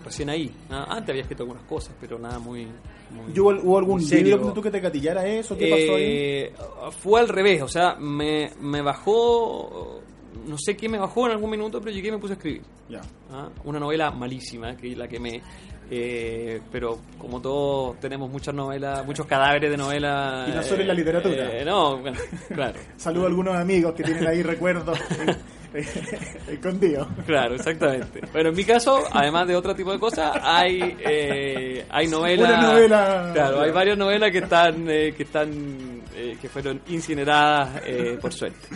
[0.05, 2.67] recién ahí Ah, antes había escrito algunas cosas pero nada muy,
[3.11, 4.37] muy ¿Y ¿Hubo, algún ¿En serio?
[4.37, 5.57] libro que tú que te gatillara eso?
[5.57, 6.05] ¿Qué pasó ahí?
[6.05, 6.53] eh,
[7.01, 10.01] fue al revés, o sea, me, me bajó
[10.47, 12.63] no sé qué me bajó en algún minuto, pero llegué y me puse a escribir.
[12.89, 13.01] Ya.
[13.33, 13.49] ¿ah?
[13.65, 15.43] Una novela malísima, que la quemé.
[15.91, 20.49] Eh, pero como todos tenemos muchas novelas, muchos cadáveres de novelas.
[20.49, 21.59] Y no solo en la literatura.
[21.61, 22.19] eh, no, bueno,
[22.53, 22.79] claro.
[22.97, 24.99] Saludo a algunos amigos que tienen ahí recuerdos
[26.49, 27.09] escondidos.
[27.27, 28.21] Claro, exactamente.
[28.33, 32.49] Bueno, en mi caso, además de otro tipo de cosas, hay eh, hay novelas.
[32.59, 37.83] Una novela- Claro, hay varias novelas que están eh, que están eh, que fueron incineradas
[37.87, 38.69] eh, por suerte.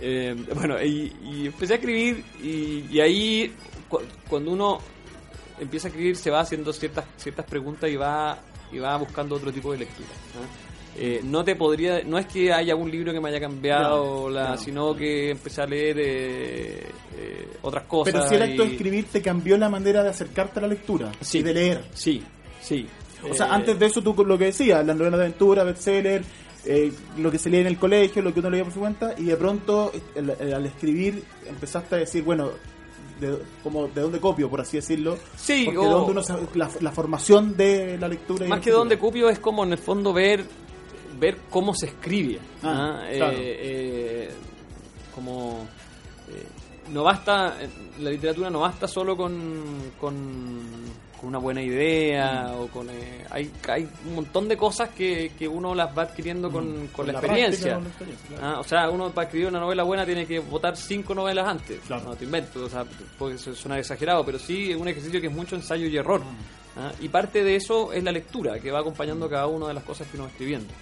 [0.00, 3.54] Eh, bueno, y, y empecé a escribir y, y ahí
[3.88, 4.78] cu- cuando uno
[5.58, 8.38] empieza a escribir se va haciendo ciertas ciertas preguntas y va
[8.70, 10.08] y va buscando otro tipo de lectura.
[10.98, 14.56] Eh, no te podría, no es que haya un libro que me haya cambiado, la,
[14.56, 16.86] sino que empecé a leer eh,
[17.18, 18.14] eh, otras cosas.
[18.14, 21.12] Pero si el acto de escribir te cambió la manera de acercarte a la lectura
[21.20, 21.38] Sí.
[21.38, 21.84] y de leer.
[21.92, 22.22] Sí,
[22.62, 22.86] sí.
[23.30, 26.22] O sea, Eh, antes de eso tú lo que decías, las novelas de aventura, bestseller,
[26.64, 29.14] eh, lo que se lee en el colegio, lo que uno leía por su cuenta,
[29.18, 32.50] y de pronto el- el- al escribir empezaste a decir, bueno,
[33.20, 35.16] de, como de dónde copio, por así decirlo.
[35.36, 36.22] Sí, o- de dónde uno
[36.54, 38.44] la, la formación de la lectura.
[38.44, 38.78] y Más la que escritura.
[38.78, 40.44] donde copio es como en el fondo ver
[41.18, 42.38] ver cómo se escribe.
[42.62, 43.08] Ah, ¿ah?
[43.12, 43.36] claro.
[43.38, 44.30] Eh, eh,
[45.14, 45.66] como
[46.28, 46.46] eh,
[46.92, 47.56] no basta
[48.00, 50.60] la literatura no basta solo con, con,
[51.18, 52.60] con una buena idea Mm.
[52.60, 56.50] o con eh, hay, hay un montón de cosas que, que uno las va adquiriendo
[56.50, 57.72] con, con, Con la, la experiencia.
[57.72, 58.56] práctica, con la experiencia, claro.
[58.56, 61.80] Ah, o sea, uno para escribir una novela buena tiene que votar cinco novelas antes.
[61.86, 62.04] Claro.
[62.10, 62.84] No te invento, o sea,
[63.18, 66.22] puede sonar exagerado, pero sí es un ejercicio que es mucho ensayo y error.
[66.76, 66.92] ¿Ah?
[67.00, 70.06] Y parte de eso es la lectura, que va acompañando cada una de las cosas
[70.08, 70.72] que uno va escribiendo.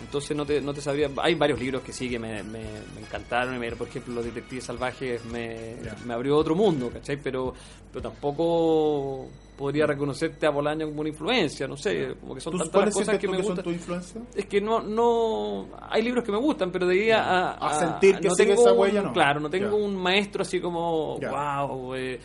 [0.00, 1.10] Entonces no te, no te sabría...
[1.18, 2.60] Hay varios libros que sí que me, me,
[2.94, 5.76] me encantaron, y me- por ejemplo Los Detectives Salvajes me,
[6.06, 7.18] me abrió otro mundo, ¿cachai?
[7.20, 7.52] Pero,
[7.92, 9.26] pero tampoco
[9.56, 12.94] podría reconocerte a Bolaño como una influencia, no sé, como que son ¿Tú- tantas ¿Cuáles
[12.96, 13.64] las cosas que me que son gustan.
[13.64, 14.20] tu influencia?
[14.36, 17.78] Es que no, no, hay libros que me gustan, pero de ahí a, a- A
[17.80, 19.12] sentir que no tengo esa un- huella, no.
[19.12, 22.20] Claro, no tengo un maestro así como, wow, eh,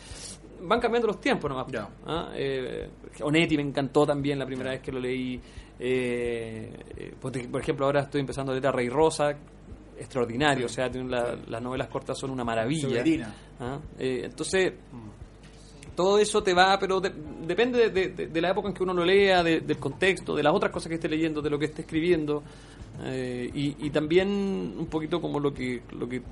[0.62, 1.66] van cambiando los tiempos nomás.
[1.70, 1.88] Ya.
[2.06, 2.30] ¿ah?
[2.34, 2.88] Eh,
[3.22, 5.40] Onetti me encantó también la primera vez que lo leí.
[5.78, 9.30] Eh, eh, por por ejemplo, ahora estoy empezando a leer a Rey Rosa,
[9.98, 12.86] extraordinario, o sea, las novelas cortas son una maravilla.
[13.60, 13.78] ¿ah?
[13.98, 14.72] Eh, entonces,
[15.94, 17.12] todo eso te va, pero de-
[17.46, 20.42] depende de, de- de la época en que uno lo lea, de- del contexto, de
[20.42, 22.42] las otras cosas que esté leyendo, de lo que esté escribiendo,
[23.04, 24.28] eh, y, y también
[24.78, 26.22] un poquito como lo que lo que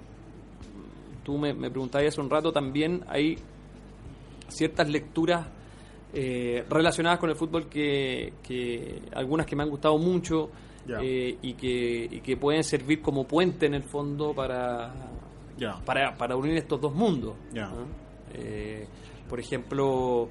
[1.24, 3.36] tú me, me preguntabas hace un rato, también hay
[4.52, 5.46] ciertas lecturas
[6.14, 10.50] eh, relacionadas con el fútbol que, que algunas que me han gustado mucho
[11.00, 14.92] eh, y, que, y que pueden servir como puente en el fondo para,
[15.84, 17.34] para, para unir estos dos mundos.
[18.34, 18.86] Eh,
[19.28, 20.28] por ejemplo,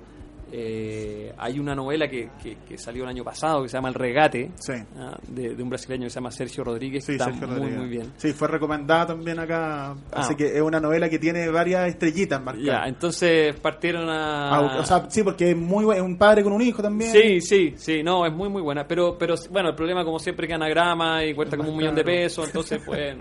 [0.52, 3.93] eh, hay una novela que, que, que salió el año pasado que se llama El
[3.95, 4.74] Regate, Sí.
[4.97, 5.18] ¿ah?
[5.28, 7.80] de, de un brasileño que se llama Sergio Rodríguez, Sí, que está Sergio muy, Rodríguez.
[7.80, 8.14] muy bien.
[8.18, 9.91] Sí, fue recomendada también acá.
[10.12, 10.38] Así Ah.
[10.38, 12.88] que es una novela que tiene varias estrellitas Ya, marcadas.
[12.89, 14.49] entonces partieron a...
[14.56, 17.12] Ah, o sea, sí, porque es muy es un padre con un hijo también.
[17.12, 18.86] Sí, sí, sí, no, es muy, muy buena.
[18.88, 21.95] Pero, pero bueno, el problema, como siempre, que anagrama y cuesta Es como un millón
[21.95, 23.20] de pesos, entonces pueden,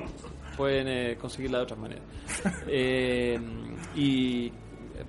[0.57, 2.05] pueden eh, conseguirla de otras maneras.
[2.68, 3.39] Eh,
[3.97, 4.53] y,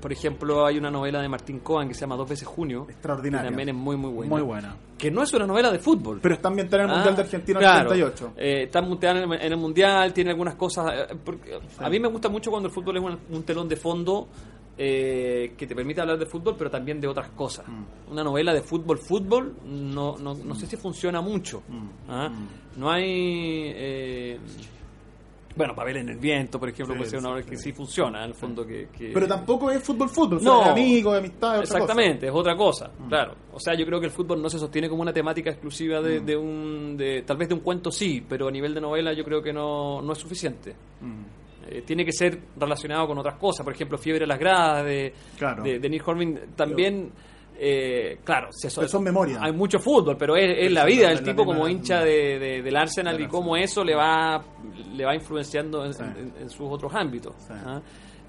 [0.01, 2.87] por ejemplo, hay una novela de Martín Cohen que se llama Dos veces Junio.
[2.89, 3.43] Extraordinaria.
[3.43, 4.29] Que también es muy, muy buena.
[4.33, 4.75] Muy buena.
[4.97, 6.19] Que no es una novela de fútbol.
[6.21, 7.91] Pero está ambientada en el Mundial Ah, de Argentina en claro.
[7.93, 8.33] el 78.
[8.37, 10.91] Eh, está ambientada en el, en el mundial, tiene algunas cosas.
[11.09, 13.75] eh, porque A mí me gusta mucho cuando el fútbol es un, un telón de
[13.77, 14.27] fondo
[14.77, 17.67] eh, que te permite hablar de fútbol, pero también de otras cosas.
[17.67, 18.11] Mm.
[18.11, 21.63] Una novela de fútbol, fútbol, no, no, no sé si funciona mucho.
[21.67, 21.87] Mm.
[22.09, 22.29] ¿ah?
[22.77, 24.39] No hay.
[25.55, 27.71] Bueno, Papel en el viento, por ejemplo, Sí, puede ser una obra que sí.
[27.73, 28.65] funciona, en el fondo.
[28.65, 30.63] que, que- Pero tampoco es fútbol fútbol, o sea, No.
[30.63, 33.07] de amigos, de amistad, es otra Exactamente, es otra cosa, Mm.
[33.09, 33.35] claro.
[33.53, 36.03] O sea, yo creo que el fútbol no se sostiene como una temática exclusiva Mm.
[36.03, 39.13] de, de un, de, tal vez de un cuento sí, pero a nivel de novela
[39.13, 40.73] yo creo que no, no es suficiente.
[41.01, 41.21] Mm.
[41.69, 45.13] Eh, tiene que ser relacionado con otras cosas, por ejemplo, Fiebre a las gradas de,
[45.37, 45.63] Claro.
[45.63, 47.11] de, de Neil Horman también.
[47.63, 49.37] Eh, claro, son memorias.
[49.39, 52.75] Hay mucho fútbol, pero es, es la vida del tipo como hincha de, de- del
[52.75, 54.43] Arsenal y cómo eso le va
[54.95, 56.01] le va influenciando en, Sí.
[56.03, 57.33] en- en sus otros ámbitos.
[57.37, 57.53] Sí.
[57.53, 57.79] ¿ah?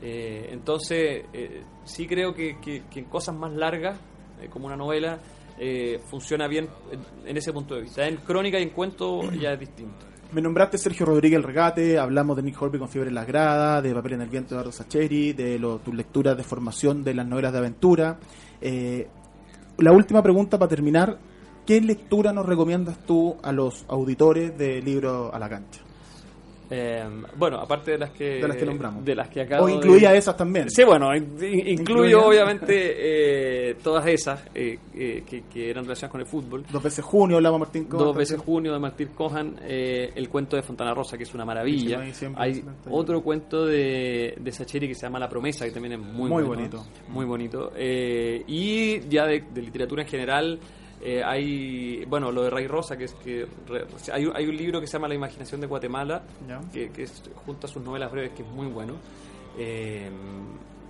[0.03, 3.99] Eh, entonces, eh, sí creo que, que- que en cosas más largas,
[4.41, 5.19] eh, como una novela,
[5.59, 8.07] eh, funciona bien en, en ese punto de vista.
[8.07, 10.05] En crónica y en cuento ya es distinto.
[10.33, 13.83] Me nombraste Sergio Rodríguez El Regate, hablamos de Nick Horby con Fiebre en las Gradas,
[13.83, 17.15] de Papel en el Viento de Eduardo Sacheri, de lo- tus lecturas de formación de
[17.15, 18.19] las novelas de aventura.
[18.61, 19.07] Eh,
[19.79, 21.19] la última pregunta para terminar,
[21.67, 25.81] ¿qué lectura nos recomiendas tú a los auditores de Libro a la Cancha?
[26.71, 27.05] Eh,
[27.37, 29.05] bueno, aparte de las que De las que nombramos.
[29.05, 30.71] de las que acabo O de- incluía esas también.
[30.71, 31.73] Sí, bueno, in- in- incluyo
[32.19, 32.19] Incluía.
[32.19, 36.65] obviamente eh, todas esas eh, eh, que, que eran relacionadas con el fútbol.
[36.71, 38.05] Dos veces junio hablaba Martín Cohen.
[38.07, 41.45] Dos veces junio de Martín Cohan, eh, el cuento de Fontana Rosa, que es una
[41.45, 42.03] maravilla.
[42.07, 45.93] Sí, siempre, Hay otro cuento de, de Sacheri que se llama La Promesa, que también
[45.95, 46.87] es muy, Muy bueno, bonito.
[47.09, 47.73] Muy bonito.
[47.77, 50.59] Eh, y ya de, de literatura en general,
[51.03, 54.81] eh, hay, bueno, lo de Ray Rosa, que es que re- hay, hay un libro
[54.81, 56.23] que se llama La Imaginación de Guatemala,
[56.73, 58.95] que, que es, junta sus novelas breves, que es muy bueno.
[59.59, 60.11] Eh,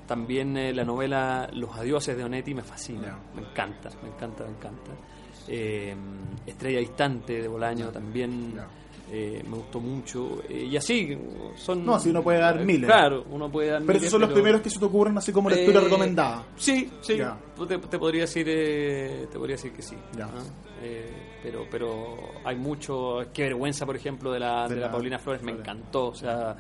[0.07, 4.51] también eh, la novela Los Adioses de Onetti me fascina, me encanta, me encanta, me
[4.51, 4.91] encanta.
[5.49, 5.95] Eh,
[6.47, 8.55] Estrella Distante de Bolaño también.
[9.13, 10.43] Eh, me gustó mucho.
[10.49, 11.17] Eh, y así,
[11.57, 11.85] son...
[11.85, 12.89] No, así uno puede dar eh, miles.
[12.89, 15.19] Claro, uno puede dar Pero miles, esos son los pero- primeros que se te ocurren
[15.19, 16.47] así como lectura eh, recomendada.
[16.57, 17.17] Sí, sí.
[17.19, 17.39] Ya.
[17.69, 19.97] Te, te podría decir, eh, te podría decir que sí.
[21.43, 23.19] Pero, pero hay mucho.
[23.33, 26.09] Qué vergüenza, por ejemplo, de la, De de la la- Paulina Flores, me encantó.
[26.09, 26.57] O sea,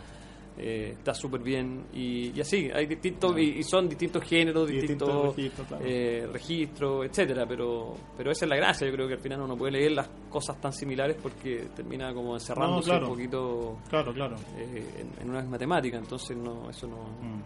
[0.62, 1.84] eh, está súper bien.
[1.92, 3.36] Y, y así, hay distintos.
[3.38, 7.04] Y, y son distintos géneros, Y distintos, distintos registros, claro.
[7.04, 7.46] eh, etcétera.
[7.46, 8.86] Pero, pero esa es la gracia.
[8.86, 12.34] Yo creo que al final uno puede leer las cosas tan similares porque termina como
[12.34, 13.06] encerrándose No, claro.
[13.08, 14.36] un poquito Claro, claro.
[14.56, 15.98] eh, en, en una misma temática.
[15.98, 16.96] Entonces, no, eso no.
[16.96, 17.42] Mm.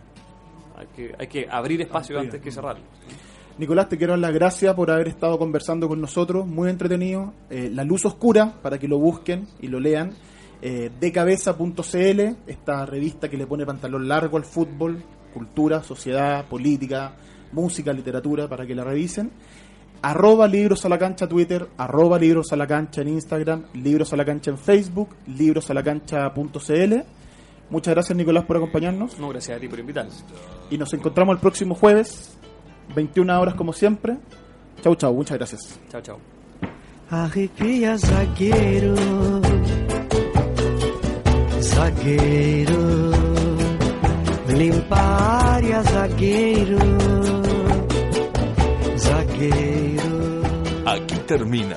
[0.78, 2.84] Hay que, hay que abrir espacio antes que cerrarlo.
[3.58, 7.32] Nicolás, te quiero dar las gracias por haber estado conversando con nosotros, muy entretenido.
[7.48, 10.12] Eh, la Luz Oscura, para que lo busquen y lo lean.
[10.62, 15.02] Eh, decabeza.cl, esta revista que le pone pantalón largo al fútbol,
[15.34, 17.12] cultura, sociedad, política,
[17.52, 19.30] música, literatura, para que la revisen.
[20.02, 24.16] Arroba Libros a la Cancha Twitter, arroba Libros a la Cancha en Instagram, Libros a
[24.16, 26.94] la Cancha en Facebook, librosalacancha.cl.
[27.70, 30.12] Muchas gracias Nicolás por acompañarnos No, gracias a ti por invitarme.
[30.70, 32.36] y nos encontramos el próximo jueves,
[32.94, 34.16] 21 horas como siempre.
[34.82, 35.80] Chau, chau, muchas gracias.
[35.90, 36.18] Chao, chao.
[37.10, 38.94] Arrepia zagueiro,
[41.76, 42.82] zagueiro,
[44.48, 46.78] limpa a área, zagueiro,
[48.96, 50.16] zagueiro.
[50.86, 51.76] Aquí termina